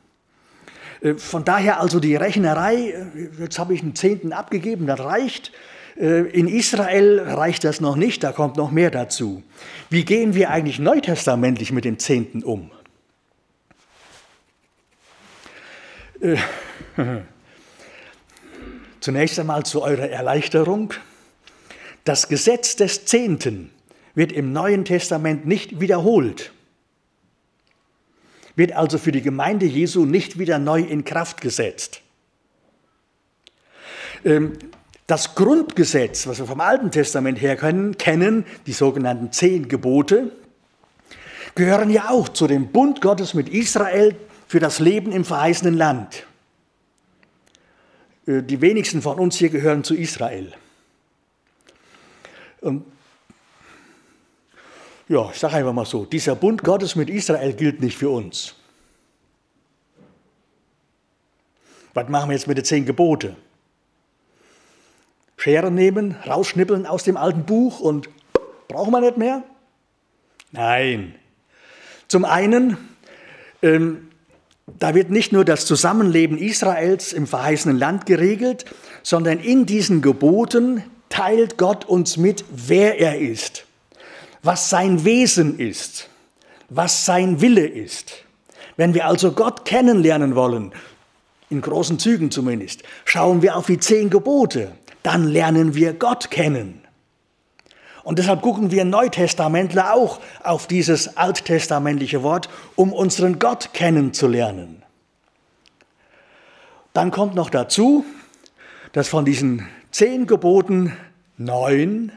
Äh, 1.03 1.15
von 1.15 1.45
daher 1.45 1.81
also 1.81 2.01
die 2.01 2.17
Rechnerei, 2.17 2.91
äh, 2.91 3.07
jetzt 3.41 3.59
habe 3.59 3.75
ich 3.75 3.83
einen 3.83 3.95
Zehnten 3.95 4.33
abgegeben, 4.33 4.87
das 4.87 5.01
reicht. 5.01 5.53
Äh, 5.99 6.23
in 6.31 6.49
Israel 6.49 7.21
reicht 7.21 7.65
das 7.65 7.81
noch 7.81 7.97
nicht, 7.97 8.23
da 8.25 8.33
kommt 8.33 8.57
noch 8.57 8.71
mehr 8.71 8.91
dazu. 8.91 9.43
Wie 9.91 10.05
gehen 10.05 10.35
wir 10.35 10.51
eigentlich 10.51 10.79
neutestamentlich 10.79 11.73
mit 11.73 11.85
dem 11.85 11.99
Zehnten 11.99 12.43
um? 12.43 12.71
Zunächst 19.01 19.41
einmal 19.41 19.65
zu 19.65 19.83
eurer 19.83 20.09
Erleichterung. 20.09 20.95
Das 22.05 22.29
Gesetz 22.29 22.77
des 22.77 23.07
Zehnten 23.07 23.73
wird 24.15 24.31
im 24.31 24.53
Neuen 24.53 24.85
Testament 24.85 25.47
nicht 25.47 25.81
wiederholt 25.81 26.53
wird 28.57 28.73
also 28.73 28.99
für 28.99 29.12
die 29.12 29.23
Gemeinde 29.23 29.67
Jesu 29.67 30.05
nicht 30.05 30.38
wieder 30.38 30.59
neu 30.59 30.81
in 30.81 31.05
Kraft 31.05 31.41
gesetzt. 31.41 32.03
Ähm, 34.25 34.53
das 35.07 35.35
Grundgesetz, 35.35 36.27
was 36.27 36.38
wir 36.38 36.47
vom 36.47 36.61
Alten 36.61 36.91
Testament 36.91 37.41
her 37.41 37.57
kennen, 37.57 38.47
die 38.67 38.73
sogenannten 38.73 39.33
zehn 39.33 39.69
Gebote, 39.69 40.31
gehören 41.55 41.91
ja 41.91 42.11
auch 42.11 42.29
zu 42.29 42.47
dem 42.47 42.69
Bund 42.69 43.01
Gottes 43.01 43.35
mit 43.35 43.49
Israel 43.49 44.15
für 44.47 44.61
das 44.61 44.79
Leben 44.79 45.12
im 45.12 45.25
verheißenen 45.25 45.75
Land. 45.75 46.27
Äh, 48.27 48.43
die 48.43 48.61
wenigsten 48.61 49.03
von 49.03 49.19
uns 49.19 49.37
hier 49.37 49.51
gehören 49.51 49.85
zu 49.85 49.95
Israel. 49.95 50.53
Und 52.61 52.85
ja, 55.12 55.29
ich 55.31 55.38
sage 55.38 55.57
einfach 55.57 55.75
mal 55.75 55.85
so, 55.85 56.07
dieser 56.07 56.35
Bund 56.35 56.64
Gottes 56.64 56.96
mit 56.96 57.11
Israel 57.11 57.53
gilt 57.53 57.83
nicht 57.83 57.98
für 57.98 58.09
uns. 58.09 58.55
Was 61.92 62.09
machen 62.09 62.31
wir 62.31 62.35
jetzt 62.35 62.48
mit 62.48 62.57
den 62.57 62.64
zehn 62.64 62.87
Gebote? 62.87 63.37
Schere 65.37 65.70
nehmen, 65.70 66.16
rausschnippeln 66.27 66.87
aus 66.87 67.05
dem 67.05 67.18
alten 67.18 67.44
Buch 67.44 67.81
und 67.81 68.09
brauchen 68.68 68.90
wir 68.90 69.03
nicht 69.03 69.18
mehr? 69.18 69.42
Nein. 70.51 71.14
Zum 72.09 72.25
einen, 72.25 72.79
ähm, 73.61 74.09
da 74.79 74.94
wird 74.94 75.11
nicht 75.11 75.33
nur 75.33 75.44
das 75.44 75.66
Zusammenleben 75.66 76.38
Israels 76.38 77.12
im 77.12 77.27
verheißenen 77.27 77.77
Land 77.77 78.07
geregelt, 78.07 78.64
sondern 79.03 79.40
in 79.40 79.66
diesen 79.66 80.01
Geboten 80.01 80.83
teilt 81.11 81.59
Gott 81.59 81.85
uns 81.85 82.16
mit, 82.16 82.46
wer 82.51 82.98
er 82.98 83.18
ist 83.18 83.66
was 84.42 84.70
sein 84.70 85.05
Wesen 85.05 85.59
ist, 85.59 86.09
was 86.68 87.05
sein 87.05 87.40
Wille 87.40 87.66
ist. 87.66 88.24
Wenn 88.76 88.94
wir 88.94 89.07
also 89.07 89.33
Gott 89.33 89.64
kennenlernen 89.64 90.35
wollen, 90.35 90.72
in 91.50 91.61
großen 91.61 91.98
Zügen 91.98 92.31
zumindest, 92.31 92.83
schauen 93.05 93.42
wir 93.42 93.57
auf 93.57 93.66
die 93.66 93.78
zehn 93.78 94.11
Gebote, 94.11 94.72
dann 95.02 95.28
lernen 95.28 95.74
wir 95.74 95.92
Gott 95.92 96.31
kennen. 96.31 96.81
Und 98.05 98.18
deshalb 98.18 98.42
gucken 98.42 98.70
wir 98.70 98.85
Neutestamentler 98.85 99.94
auch 99.94 100.20
auf 100.42 100.66
dieses 100.66 101.16
alttestamentliche 101.16 102.22
Wort, 102.22 102.48
um 102.74 102.92
unseren 102.92 103.38
Gott 103.38 103.70
kennenzulernen. 103.74 104.83
Dann 106.94 107.11
kommt 107.11 107.35
noch 107.35 107.48
dazu, 107.48 108.05
dass 108.92 109.09
von 109.09 109.24
diesen 109.24 109.68
zehn 109.92 110.26
Geboten 110.26 110.96
neun 111.37 112.12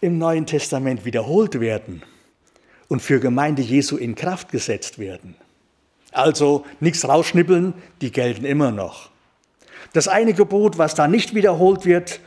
im 0.00 0.18
Neuen 0.18 0.46
Testament 0.46 1.04
wiederholt 1.04 1.60
werden 1.60 2.02
und 2.88 3.00
für 3.00 3.20
Gemeinde 3.20 3.62
Jesu 3.62 3.96
in 3.96 4.14
Kraft 4.14 4.50
gesetzt 4.50 4.98
werden. 4.98 5.36
Also 6.12 6.64
nichts 6.80 7.06
rausschnippeln, 7.06 7.74
die 8.00 8.12
gelten 8.12 8.44
immer 8.44 8.70
noch. 8.70 9.10
Das 9.92 10.08
eine 10.08 10.34
Gebot, 10.34 10.78
was 10.78 10.94
da 10.94 11.08
nicht 11.08 11.34
wiederholt 11.34 11.84
wird, 11.84 12.20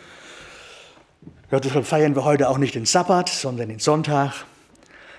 ja, 1.51 1.59
deshalb 1.59 1.87
feiern 1.87 2.15
wir 2.15 2.25
heute 2.25 2.47
auch 2.47 2.59
nicht 2.59 2.75
den 2.75 2.85
Sabbat, 2.85 3.27
sondern 3.27 3.69
den 3.69 3.79
Sonntag. 3.79 4.45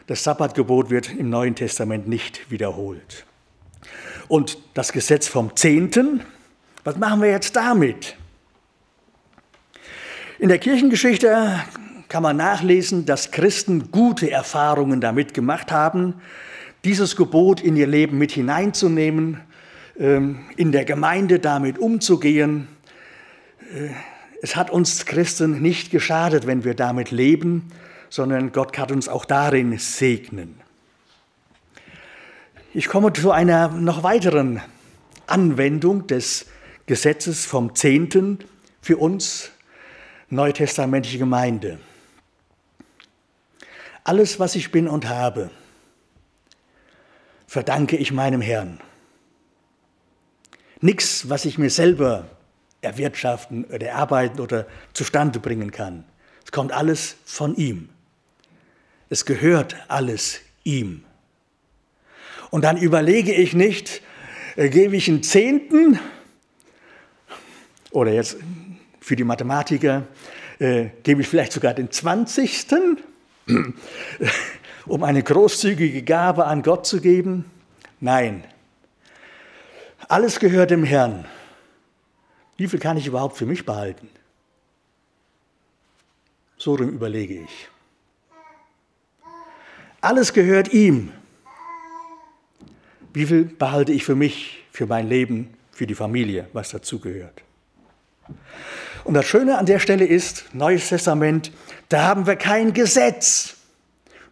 Das 0.06 0.22
Sabbatgebot 0.22 0.88
wird 0.88 1.10
im 1.10 1.28
Neuen 1.28 1.56
Testament 1.56 2.06
nicht 2.06 2.50
wiederholt. 2.50 3.26
Und 4.28 4.58
das 4.74 4.92
Gesetz 4.92 5.26
vom 5.26 5.56
Zehnten, 5.56 6.24
was 6.84 6.96
machen 6.96 7.20
wir 7.20 7.30
jetzt 7.30 7.56
damit? 7.56 8.16
In 10.38 10.48
der 10.48 10.58
Kirchengeschichte 10.58 11.64
kann 12.10 12.24
man 12.24 12.36
nachlesen, 12.36 13.06
dass 13.06 13.30
Christen 13.30 13.92
gute 13.92 14.32
Erfahrungen 14.32 15.00
damit 15.00 15.32
gemacht 15.32 15.70
haben, 15.70 16.14
dieses 16.82 17.14
Gebot 17.14 17.60
in 17.60 17.76
ihr 17.76 17.86
Leben 17.86 18.18
mit 18.18 18.32
hineinzunehmen, 18.32 19.40
ähm, 19.96 20.40
in 20.56 20.72
der 20.72 20.84
Gemeinde 20.84 21.38
damit 21.38 21.78
umzugehen. 21.78 22.66
Äh, 23.72 23.90
es 24.42 24.56
hat 24.56 24.70
uns 24.70 25.06
Christen 25.06 25.62
nicht 25.62 25.92
geschadet, 25.92 26.48
wenn 26.48 26.64
wir 26.64 26.74
damit 26.74 27.12
leben, 27.12 27.70
sondern 28.08 28.50
Gott 28.50 28.72
kann 28.72 28.90
uns 28.90 29.08
auch 29.08 29.24
darin 29.24 29.78
segnen. 29.78 30.56
Ich 32.74 32.88
komme 32.88 33.12
zu 33.12 33.30
einer 33.30 33.68
noch 33.68 34.02
weiteren 34.02 34.60
Anwendung 35.28 36.08
des 36.08 36.46
Gesetzes 36.86 37.46
vom 37.46 37.76
Zehnten 37.76 38.40
für 38.82 38.96
uns 38.96 39.52
neutestamentliche 40.28 41.18
Gemeinde. 41.18 41.78
Alles, 44.10 44.40
was 44.40 44.56
ich 44.56 44.72
bin 44.72 44.88
und 44.88 45.08
habe, 45.08 45.50
verdanke 47.46 47.96
ich 47.96 48.10
meinem 48.10 48.40
Herrn. 48.40 48.80
Nichts, 50.80 51.28
was 51.28 51.44
ich 51.44 51.58
mir 51.58 51.70
selber 51.70 52.26
erwirtschaften 52.80 53.66
oder 53.66 53.86
erarbeiten 53.86 54.40
oder 54.40 54.66
zustande 54.94 55.38
bringen 55.38 55.70
kann. 55.70 56.02
Es 56.44 56.50
kommt 56.50 56.72
alles 56.72 57.18
von 57.24 57.54
ihm. 57.54 57.88
Es 59.10 59.26
gehört 59.26 59.76
alles 59.86 60.40
ihm. 60.64 61.04
Und 62.50 62.64
dann 62.64 62.78
überlege 62.78 63.32
ich 63.32 63.54
nicht, 63.54 64.02
äh, 64.56 64.70
gebe 64.70 64.96
ich 64.96 65.06
einen 65.06 65.22
Zehnten 65.22 66.00
oder 67.92 68.10
jetzt 68.10 68.38
für 68.98 69.14
die 69.14 69.22
Mathematiker, 69.22 70.02
äh, 70.58 70.86
gebe 71.04 71.20
ich 71.20 71.28
vielleicht 71.28 71.52
sogar 71.52 71.74
den 71.74 71.92
Zwanzigsten 71.92 72.98
um 74.86 75.02
eine 75.02 75.22
großzügige 75.22 76.02
Gabe 76.02 76.46
an 76.46 76.62
Gott 76.62 76.86
zu 76.86 77.00
geben? 77.00 77.44
Nein. 78.00 78.44
Alles 80.08 80.40
gehört 80.40 80.70
dem 80.70 80.84
Herrn. 80.84 81.24
Wie 82.56 82.66
viel 82.66 82.78
kann 82.78 82.96
ich 82.96 83.06
überhaupt 83.06 83.36
für 83.36 83.46
mich 83.46 83.64
behalten? 83.64 84.08
So 86.58 86.76
überlege 86.76 87.40
ich. 87.40 87.68
Alles 90.00 90.32
gehört 90.32 90.72
ihm. 90.72 91.12
Wie 93.12 93.26
viel 93.26 93.44
behalte 93.44 93.92
ich 93.92 94.04
für 94.04 94.14
mich, 94.14 94.64
für 94.70 94.86
mein 94.86 95.08
Leben, 95.08 95.54
für 95.72 95.86
die 95.86 95.94
Familie, 95.94 96.48
was 96.52 96.70
dazugehört? 96.70 97.42
Und 99.04 99.14
das 99.14 99.26
Schöne 99.26 99.58
an 99.58 99.66
der 99.66 99.78
Stelle 99.78 100.04
ist, 100.04 100.54
Neues 100.54 100.88
Testament, 100.88 101.52
da 101.90 102.04
haben 102.04 102.26
wir 102.26 102.36
kein 102.36 102.72
Gesetz. 102.72 103.56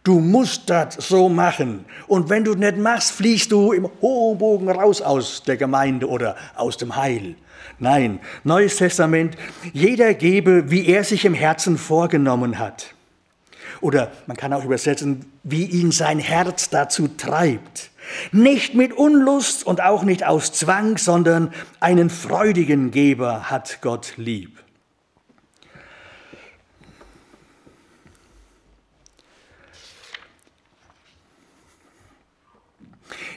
Du 0.03 0.19
musst 0.19 0.69
das 0.69 0.95
so 0.95 1.29
machen. 1.29 1.85
Und 2.07 2.29
wenn 2.29 2.45
du 2.45 2.55
nicht 2.55 2.77
machst, 2.77 3.11
fliegst 3.11 3.51
du 3.51 3.73
im 3.73 3.89
hohen 4.01 4.37
Bogen 4.37 4.69
raus 4.69 5.01
aus 5.01 5.43
der 5.43 5.57
Gemeinde 5.57 6.07
oder 6.07 6.35
aus 6.55 6.77
dem 6.77 6.95
Heil. 6.95 7.35
Nein, 7.77 8.19
Neues 8.43 8.77
Testament, 8.77 9.37
jeder 9.73 10.13
gebe, 10.13 10.71
wie 10.71 10.87
er 10.87 11.03
sich 11.03 11.25
im 11.25 11.33
Herzen 11.33 11.77
vorgenommen 11.77 12.59
hat. 12.59 12.95
Oder 13.81 14.11
man 14.25 14.37
kann 14.37 14.53
auch 14.53 14.65
übersetzen, 14.65 15.25
wie 15.43 15.65
ihn 15.65 15.91
sein 15.91 16.19
Herz 16.19 16.69
dazu 16.69 17.07
treibt. 17.09 17.91
Nicht 18.31 18.73
mit 18.73 18.93
Unlust 18.93 19.65
und 19.65 19.81
auch 19.81 20.03
nicht 20.03 20.25
aus 20.25 20.53
Zwang, 20.53 20.97
sondern 20.97 21.53
einen 21.79 22.09
freudigen 22.09 22.91
Geber 22.91 23.49
hat 23.49 23.79
Gott 23.81 24.13
lieb. 24.15 24.58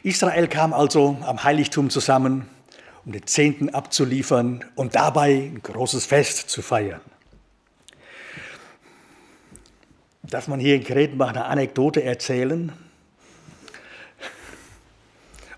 Israel 0.02 0.48
kam 0.48 0.72
also 0.72 1.16
am 1.22 1.44
Heiligtum 1.44 1.88
zusammen, 1.88 2.48
um 3.04 3.12
den 3.12 3.26
Zehnten 3.26 3.68
abzuliefern 3.68 4.64
und 4.74 4.96
dabei 4.96 5.50
ein 5.52 5.62
großes 5.62 6.06
Fest 6.06 6.50
zu 6.50 6.60
feiern. 6.60 7.00
Darf 10.24 10.48
man 10.48 10.58
hier 10.58 10.76
in 10.76 10.84
Kretenbach 10.84 11.28
eine 11.28 11.44
Anekdote 11.44 12.02
erzählen? 12.02 12.72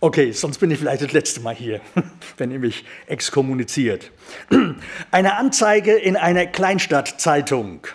Okay, 0.00 0.32
sonst 0.32 0.58
bin 0.58 0.70
ich 0.70 0.78
vielleicht 0.78 1.02
das 1.02 1.12
letzte 1.12 1.40
Mal 1.40 1.54
hier, 1.54 1.80
wenn 2.36 2.50
ihr 2.50 2.58
mich 2.58 2.84
exkommuniziert. 3.06 4.10
Eine 5.10 5.36
Anzeige 5.36 5.94
in 5.94 6.16
einer 6.16 6.44
Kleinstadtzeitung. 6.44 7.86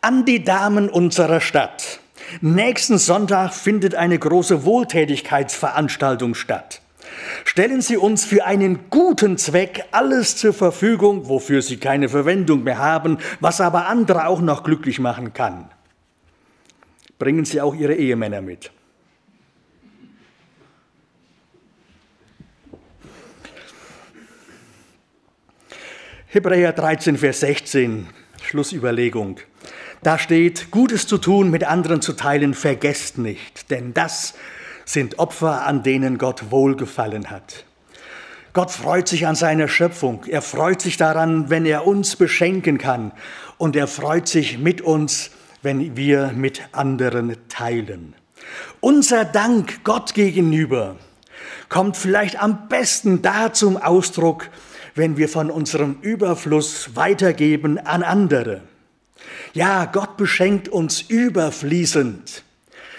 An 0.00 0.24
die 0.24 0.42
Damen 0.42 0.88
unserer 0.88 1.40
Stadt. 1.42 2.00
Nächsten 2.40 2.98
Sonntag 2.98 3.54
findet 3.54 3.94
eine 3.94 4.18
große 4.18 4.64
Wohltätigkeitsveranstaltung 4.64 6.34
statt. 6.34 6.80
Stellen 7.44 7.80
Sie 7.80 7.96
uns 7.96 8.24
für 8.24 8.44
einen 8.44 8.90
guten 8.90 9.38
Zweck 9.38 9.84
alles 9.92 10.36
zur 10.36 10.52
Verfügung, 10.52 11.28
wofür 11.28 11.62
Sie 11.62 11.76
keine 11.78 12.08
Verwendung 12.08 12.64
mehr 12.64 12.78
haben, 12.78 13.18
was 13.40 13.60
aber 13.60 13.86
andere 13.86 14.26
auch 14.26 14.40
noch 14.40 14.64
glücklich 14.64 14.98
machen 14.98 15.32
kann. 15.32 15.70
Bringen 17.18 17.44
Sie 17.44 17.60
auch 17.60 17.74
Ihre 17.74 17.94
Ehemänner 17.94 18.42
mit. 18.42 18.70
Hebräer 26.28 26.72
13, 26.72 27.16
Vers 27.16 27.40
16, 27.40 28.08
Schlussüberlegung. 28.42 29.38
Da 30.02 30.18
steht, 30.18 30.70
Gutes 30.70 31.06
zu 31.06 31.18
tun, 31.18 31.50
mit 31.50 31.64
anderen 31.64 32.00
zu 32.00 32.12
teilen, 32.12 32.54
vergesst 32.54 33.18
nicht, 33.18 33.70
denn 33.70 33.94
das 33.94 34.34
sind 34.84 35.18
Opfer, 35.18 35.66
an 35.66 35.82
denen 35.82 36.16
Gott 36.18 36.50
wohlgefallen 36.50 37.30
hat. 37.30 37.64
Gott 38.52 38.70
freut 38.70 39.06
sich 39.06 39.26
an 39.26 39.34
seiner 39.34 39.68
Schöpfung. 39.68 40.24
Er 40.28 40.40
freut 40.40 40.80
sich 40.80 40.96
daran, 40.96 41.50
wenn 41.50 41.66
er 41.66 41.86
uns 41.86 42.16
beschenken 42.16 42.78
kann. 42.78 43.12
Und 43.58 43.76
er 43.76 43.86
freut 43.86 44.28
sich 44.28 44.56
mit 44.56 44.80
uns, 44.80 45.30
wenn 45.60 45.96
wir 45.96 46.32
mit 46.34 46.62
anderen 46.72 47.36
teilen. 47.50 48.14
Unser 48.80 49.26
Dank 49.26 49.84
Gott 49.84 50.14
gegenüber 50.14 50.96
kommt 51.68 51.98
vielleicht 51.98 52.42
am 52.42 52.68
besten 52.68 53.20
da 53.20 53.52
zum 53.52 53.76
Ausdruck, 53.76 54.48
wenn 54.94 55.18
wir 55.18 55.28
von 55.28 55.50
unserem 55.50 55.98
Überfluss 56.00 56.96
weitergeben 56.96 57.78
an 57.78 58.02
andere. 58.02 58.62
Ja, 59.56 59.86
Gott 59.86 60.18
beschenkt 60.18 60.68
uns 60.68 61.00
überfließend. 61.00 62.42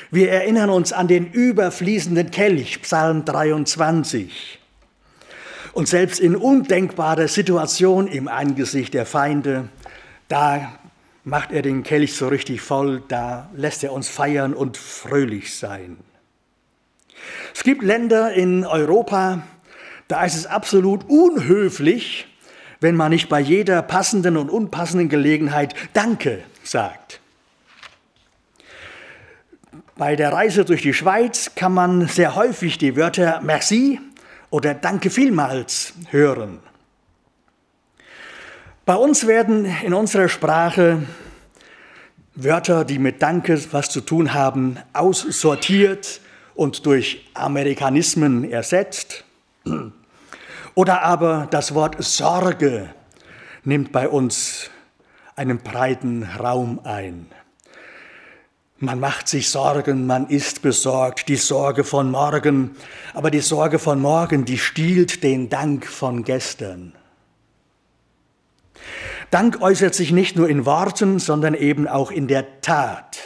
Wir 0.09 0.31
erinnern 0.31 0.71
uns 0.71 0.91
an 0.91 1.07
den 1.07 1.31
überfließenden 1.31 2.31
Kelch, 2.31 2.81
Psalm 2.81 3.25
23. 3.25 4.57
Und 5.73 5.87
selbst 5.87 6.19
in 6.19 6.35
undenkbarer 6.35 7.27
Situation 7.27 8.07
im 8.07 8.27
Angesicht 8.27 8.95
der 8.95 9.05
Feinde, 9.05 9.69
da 10.29 10.79
macht 11.23 11.51
er 11.51 11.61
den 11.61 11.83
Kelch 11.83 12.15
so 12.15 12.27
richtig 12.27 12.59
voll, 12.61 13.03
da 13.07 13.51
lässt 13.53 13.83
er 13.83 13.93
uns 13.93 14.09
feiern 14.09 14.55
und 14.55 14.77
fröhlich 14.77 15.55
sein. 15.55 15.97
Es 17.53 17.61
gibt 17.61 17.83
Länder 17.83 18.33
in 18.33 18.65
Europa, 18.65 19.43
da 20.07 20.25
ist 20.25 20.35
es 20.35 20.47
absolut 20.47 21.07
unhöflich, 21.07 22.25
wenn 22.79 22.95
man 22.95 23.11
nicht 23.11 23.29
bei 23.29 23.39
jeder 23.39 23.81
passenden 23.81 24.37
und 24.37 24.49
unpassenden 24.49 25.09
Gelegenheit 25.09 25.73
Danke 25.93 26.43
sagt. 26.63 27.19
Bei 29.95 30.15
der 30.15 30.31
Reise 30.31 30.63
durch 30.63 30.83
die 30.83 30.93
Schweiz 30.93 31.51
kann 31.55 31.73
man 31.73 32.07
sehr 32.07 32.35
häufig 32.35 32.77
die 32.77 32.95
Wörter 32.95 33.41
Merci 33.41 33.99
oder 34.51 34.75
Danke 34.75 35.09
vielmals 35.09 35.93
hören. 36.11 36.59
Bei 38.85 38.95
uns 38.95 39.27
werden 39.27 39.65
in 39.83 39.93
unserer 39.93 40.29
Sprache 40.29 41.03
Wörter, 42.35 42.85
die 42.85 42.99
mit 42.99 43.21
Danke 43.21 43.59
was 43.71 43.89
zu 43.89 44.01
tun 44.01 44.33
haben, 44.35 44.77
aussortiert 44.93 46.21
und 46.53 46.85
durch 46.85 47.25
Amerikanismen 47.33 48.49
ersetzt. 48.49 49.25
Oder 50.77 51.01
aber 51.01 51.47
das 51.49 51.73
Wort 51.73 51.95
Sorge 52.03 52.93
nimmt 53.63 53.91
bei 53.91 54.07
uns 54.07 54.69
einen 55.35 55.57
breiten 55.57 56.21
Raum 56.21 56.81
ein. 56.83 57.25
Man 58.77 58.99
macht 58.99 59.27
sich 59.27 59.49
Sorgen, 59.49 60.05
man 60.05 60.27
ist 60.27 60.61
besorgt, 60.61 61.29
die 61.29 61.35
Sorge 61.35 61.83
von 61.83 62.11
morgen, 62.11 62.75
aber 63.15 63.31
die 63.31 63.39
Sorge 63.39 63.79
von 63.79 63.99
morgen, 63.99 64.45
die 64.45 64.59
stiehlt 64.59 65.23
den 65.23 65.49
Dank 65.49 65.87
von 65.87 66.23
gestern. 66.23 66.93
Dank 69.31 69.59
äußert 69.59 69.95
sich 69.95 70.11
nicht 70.11 70.35
nur 70.35 70.47
in 70.47 70.67
Worten, 70.67 71.17
sondern 71.17 71.55
eben 71.55 71.87
auch 71.87 72.11
in 72.11 72.27
der 72.27 72.61
Tat. 72.61 73.17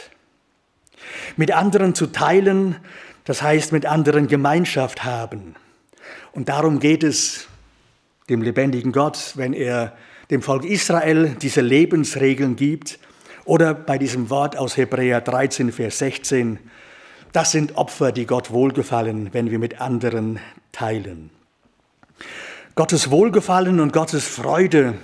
Mit 1.36 1.52
anderen 1.52 1.94
zu 1.94 2.06
teilen, 2.06 2.76
das 3.24 3.42
heißt 3.42 3.72
mit 3.72 3.84
anderen 3.84 4.26
Gemeinschaft 4.26 5.04
haben. 5.04 5.54
Und 6.32 6.48
darum 6.48 6.80
geht 6.80 7.04
es 7.04 7.46
dem 8.28 8.42
lebendigen 8.42 8.92
Gott, 8.92 9.32
wenn 9.36 9.52
er 9.52 9.96
dem 10.30 10.40
Volk 10.40 10.64
Israel 10.64 11.36
diese 11.40 11.60
Lebensregeln 11.60 12.56
gibt. 12.56 12.98
Oder 13.44 13.74
bei 13.74 13.98
diesem 13.98 14.30
Wort 14.30 14.56
aus 14.56 14.76
Hebräer 14.76 15.20
13, 15.20 15.72
Vers 15.72 15.98
16, 15.98 16.58
das 17.32 17.52
sind 17.52 17.76
Opfer, 17.76 18.12
die 18.12 18.26
Gott 18.26 18.50
wohlgefallen, 18.50 19.30
wenn 19.32 19.50
wir 19.50 19.58
mit 19.58 19.80
anderen 19.80 20.38
teilen. 20.70 21.30
Gottes 22.74 23.10
Wohlgefallen 23.10 23.80
und 23.80 23.92
Gottes 23.92 24.26
Freude 24.26 24.94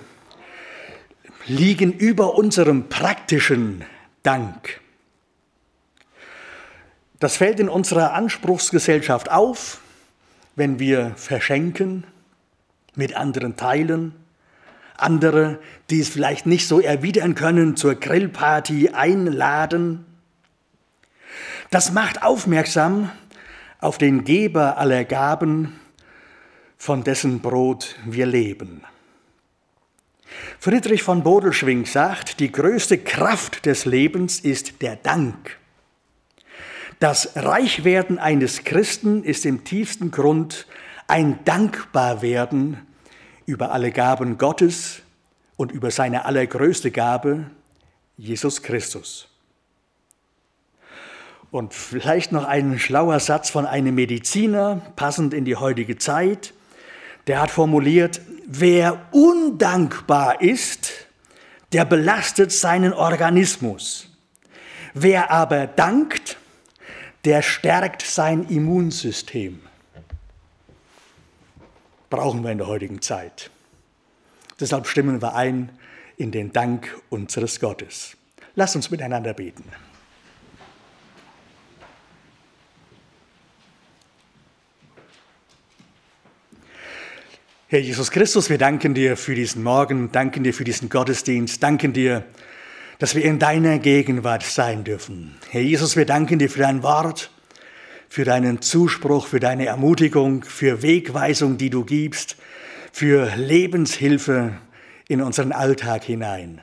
liegen 1.47 1.93
über 1.93 2.35
unserem 2.35 2.89
praktischen 2.89 3.85
Dank. 4.23 4.81
Das 7.21 7.37
fällt 7.37 7.61
in 7.61 7.69
unserer 7.69 8.15
Anspruchsgesellschaft 8.15 9.31
auf, 9.31 9.81
wenn 10.59 10.81
wir 10.81 11.13
verschenken, 11.15 12.05
mit 12.97 13.17
anderen 13.17 13.57
teilen, 13.57 14.13
andere, 14.97 15.61
die 15.89 16.01
es 16.01 16.09
vielleicht 16.09 16.47
nicht 16.47 16.67
so 16.67 16.81
erwidern 16.81 17.37
können, 17.37 17.77
zur 17.77 17.95
Grillparty 17.95 18.91
einladen. 18.91 20.05
Das 21.71 21.93
macht 21.93 22.23
aufmerksam 22.25 23.11
auf 23.81 23.99
den 23.99 24.25
Geber 24.25 24.79
aller 24.79 25.05
Gaben, 25.05 25.79
von 26.77 27.05
dessen 27.05 27.41
Brot 27.41 27.95
wir 28.05 28.27
leben. 28.27 28.83
Friedrich 30.59 31.05
von 31.05 31.23
Bodelschwing 31.23 31.87
sagt, 31.87 32.41
die 32.41 32.51
größte 32.51 32.99
Kraft 32.99 33.65
des 33.65 33.85
Lebens 33.85 34.41
ist 34.41 34.83
der 34.83 34.97
Dank. 34.97 35.57
Das 36.99 37.37
Reichwerden 37.37 38.19
eines 38.19 38.65
Christen 38.65 39.23
ist 39.23 39.47
im 39.47 39.63
tiefsten 39.63 40.11
Grund 40.11 40.67
ein 41.07 41.39
Dankbarwerden 41.45 42.79
über 43.47 43.71
alle 43.71 43.93
Gaben 43.93 44.37
Gottes 44.37 45.03
und 45.57 45.71
über 45.71 45.93
seine 45.93 46.25
allergrößte 46.25 46.91
Gabe, 46.91 47.51
Jesus 48.17 48.63
Christus. 48.63 49.29
Und 51.53 51.73
vielleicht 51.73 52.33
noch 52.33 52.45
ein 52.45 52.81
schlauer 52.81 53.21
Satz 53.21 53.49
von 53.49 53.65
einem 53.65 53.95
Mediziner, 53.95 54.83
passend 54.97 55.35
in 55.35 55.45
die 55.45 55.57
heutige 55.57 55.99
Zeit. 55.99 56.53
Der 57.29 57.41
hat 57.41 57.53
formuliert, 57.53 58.21
wer 58.45 59.07
undankbar 59.13 60.43
ist, 60.43 60.91
der 61.73 61.85
belastet 61.85 62.51
seinen 62.51 62.93
Organismus. 62.93 64.09
Wer 64.95 65.31
aber 65.31 65.69
dankt, 65.69 66.38
der 67.25 67.43
stärkt 67.43 68.03
sein 68.03 68.45
Immunsystem. 68.49 69.61
Brauchen 72.11 72.43
wir 72.43 72.53
in 72.53 72.59
der 72.59 72.67
heutigen 72.67 73.03
Zeit. 73.03 73.51
Deshalb 74.61 74.87
stimmen 74.87 75.21
wir 75.21 75.35
ein 75.35 75.71
in 76.17 76.31
den 76.33 76.53
Dank 76.53 76.97
unseres 77.11 77.61
Gottes. 77.61 78.17
Lasst 78.55 78.77
uns 78.77 78.91
miteinander 78.91 79.35
beten. 79.35 79.65
Herr 87.71 87.81
Jesus 87.81 88.11
Christus, 88.11 88.49
wir 88.49 88.57
danken 88.57 88.95
dir 88.95 89.19
für 89.19 89.35
diesen 89.35 89.63
Morgen, 89.63 90.11
danken 90.11 90.43
dir 90.43 90.55
für 90.55 90.65
diesen 90.65 90.89
Gottesdienst, 90.89 91.63
danken 91.63 91.93
dir, 91.93 92.25
dass 92.99 93.15
wir 93.15 93.25
in 93.25 93.39
deiner 93.39 93.79
Gegenwart 93.79 94.43
sein 94.43 94.85
dürfen. 94.85 95.37
Herr 95.51 95.63
Jesus, 95.63 95.97
wir 95.97 96.05
danken 96.05 96.39
dir 96.39 96.51
für 96.51 96.61
dein 96.61 96.83
Wort. 96.83 97.31
für 98.09 98.25
deinen 98.25 98.63
Zuspruch, 98.63 99.27
für 99.27 99.39
deine 99.39 99.67
Ermutigung, 99.67 100.43
für 100.43 100.83
Wegweisung, 100.83 101.59
die 101.59 101.71
du 101.71 101.85
gibst, 101.85 102.37
für 102.91 103.31
Lebenshilfe 103.37 104.53
in 105.09 105.21
unseren 105.21 105.53
Alltag 105.53 106.05
hinein. 106.05 106.61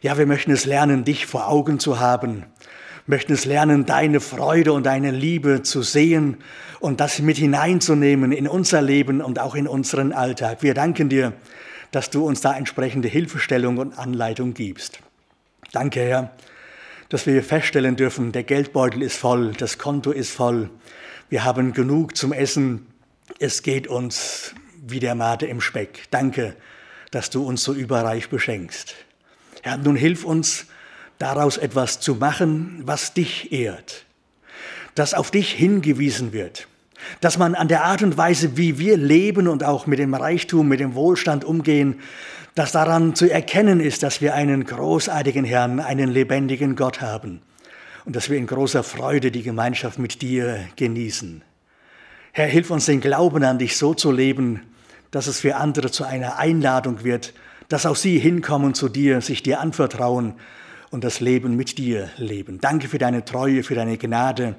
Ja, 0.00 0.16
wir 0.16 0.26
möchten 0.26 0.52
es 0.52 0.64
lernen, 0.64 1.04
dich 1.04 1.26
vor 1.26 1.48
Augen 1.48 1.80
zu 1.80 1.98
haben, 1.98 2.44
möchten 3.06 3.32
es 3.32 3.44
lernen, 3.44 3.86
deine 3.86 4.20
Freude 4.20 4.72
und 4.72 4.86
deine 4.86 5.10
Liebe 5.10 5.62
zu 5.62 5.82
sehen 5.82 6.36
und 6.78 7.00
das 7.00 7.18
mit 7.18 7.38
hineinzunehmen 7.38 8.30
in 8.30 8.46
unser 8.46 8.80
Leben 8.80 9.20
und 9.20 9.40
auch 9.40 9.56
in 9.56 9.66
unseren 9.66 10.12
Alltag. 10.12 10.62
Wir 10.62 10.74
danken 10.74 11.08
dir, 11.08 11.32
dass 11.90 12.10
du 12.10 12.24
uns 12.24 12.40
da 12.40 12.56
entsprechende 12.56 13.08
Hilfestellung 13.08 13.78
und 13.78 13.98
Anleitung 13.98 14.54
gibst. 14.54 15.00
Danke, 15.70 16.00
Herr, 16.00 16.30
dass 17.10 17.26
wir 17.26 17.42
feststellen 17.42 17.94
dürfen, 17.94 18.32
der 18.32 18.42
Geldbeutel 18.42 19.02
ist 19.02 19.18
voll, 19.18 19.52
das 19.52 19.76
Konto 19.76 20.12
ist 20.12 20.30
voll, 20.30 20.70
wir 21.28 21.44
haben 21.44 21.74
genug 21.74 22.16
zum 22.16 22.32
Essen, 22.32 22.86
es 23.38 23.62
geht 23.62 23.86
uns 23.86 24.54
wie 24.86 24.98
der 24.98 25.14
Mate 25.14 25.44
im 25.44 25.60
Speck. 25.60 26.04
Danke, 26.10 26.56
dass 27.10 27.28
du 27.28 27.44
uns 27.44 27.62
so 27.62 27.74
überreich 27.74 28.30
beschenkst. 28.30 28.94
Herr, 29.60 29.76
nun 29.76 29.94
hilf 29.94 30.24
uns, 30.24 30.64
daraus 31.18 31.58
etwas 31.58 32.00
zu 32.00 32.14
machen, 32.14 32.80
was 32.86 33.12
dich 33.12 33.52
ehrt, 33.52 34.06
dass 34.94 35.12
auf 35.12 35.30
dich 35.30 35.52
hingewiesen 35.52 36.32
wird, 36.32 36.66
dass 37.20 37.36
man 37.36 37.54
an 37.54 37.68
der 37.68 37.84
Art 37.84 38.02
und 38.02 38.16
Weise, 38.16 38.56
wie 38.56 38.78
wir 38.78 38.96
leben 38.96 39.48
und 39.48 39.64
auch 39.64 39.86
mit 39.86 39.98
dem 39.98 40.14
Reichtum, 40.14 40.66
mit 40.66 40.80
dem 40.80 40.94
Wohlstand 40.94 41.44
umgehen, 41.44 42.00
dass 42.58 42.72
daran 42.72 43.14
zu 43.14 43.30
erkennen 43.30 43.78
ist, 43.78 44.02
dass 44.02 44.20
wir 44.20 44.34
einen 44.34 44.64
großartigen 44.64 45.44
Herrn, 45.44 45.78
einen 45.78 46.10
lebendigen 46.10 46.74
Gott 46.74 47.00
haben 47.00 47.40
und 48.04 48.16
dass 48.16 48.30
wir 48.30 48.36
in 48.36 48.48
großer 48.48 48.82
Freude 48.82 49.30
die 49.30 49.44
Gemeinschaft 49.44 50.00
mit 50.00 50.22
dir 50.22 50.66
genießen. 50.74 51.42
Herr, 52.32 52.48
hilf 52.48 52.72
uns 52.72 52.86
den 52.86 53.00
Glauben 53.00 53.44
an 53.44 53.60
dich 53.60 53.76
so 53.76 53.94
zu 53.94 54.10
leben, 54.10 54.62
dass 55.12 55.28
es 55.28 55.38
für 55.38 55.54
andere 55.54 55.92
zu 55.92 56.02
einer 56.02 56.38
Einladung 56.38 57.04
wird, 57.04 57.32
dass 57.68 57.86
auch 57.86 57.94
sie 57.94 58.18
hinkommen 58.18 58.74
zu 58.74 58.88
dir, 58.88 59.20
sich 59.20 59.44
dir 59.44 59.60
anvertrauen 59.60 60.34
und 60.90 61.04
das 61.04 61.20
Leben 61.20 61.54
mit 61.54 61.78
dir 61.78 62.10
leben. 62.16 62.60
Danke 62.60 62.88
für 62.88 62.98
deine 62.98 63.24
Treue, 63.24 63.62
für 63.62 63.76
deine 63.76 63.98
Gnade. 63.98 64.56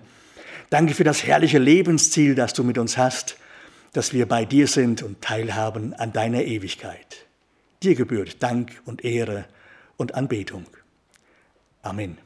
Danke 0.69 0.93
für 0.93 1.03
das 1.03 1.25
herrliche 1.25 1.59
Lebensziel, 1.59 2.33
das 2.33 2.53
du 2.53 2.63
mit 2.63 2.77
uns 2.77 2.97
hast, 2.97 3.35
dass 3.91 4.13
wir 4.13 4.25
bei 4.25 4.45
dir 4.45 4.67
sind 4.67 5.03
und 5.03 5.21
teilhaben 5.21 5.93
an 5.95 6.13
deiner 6.13 6.43
Ewigkeit. 6.43 7.28
Dir 7.81 7.95
gebührt 7.95 8.43
Dank 8.43 8.81
und 8.85 9.05
Ehre 9.05 9.45
und 9.97 10.15
Anbetung. 10.15 10.65
Amen. 11.81 12.17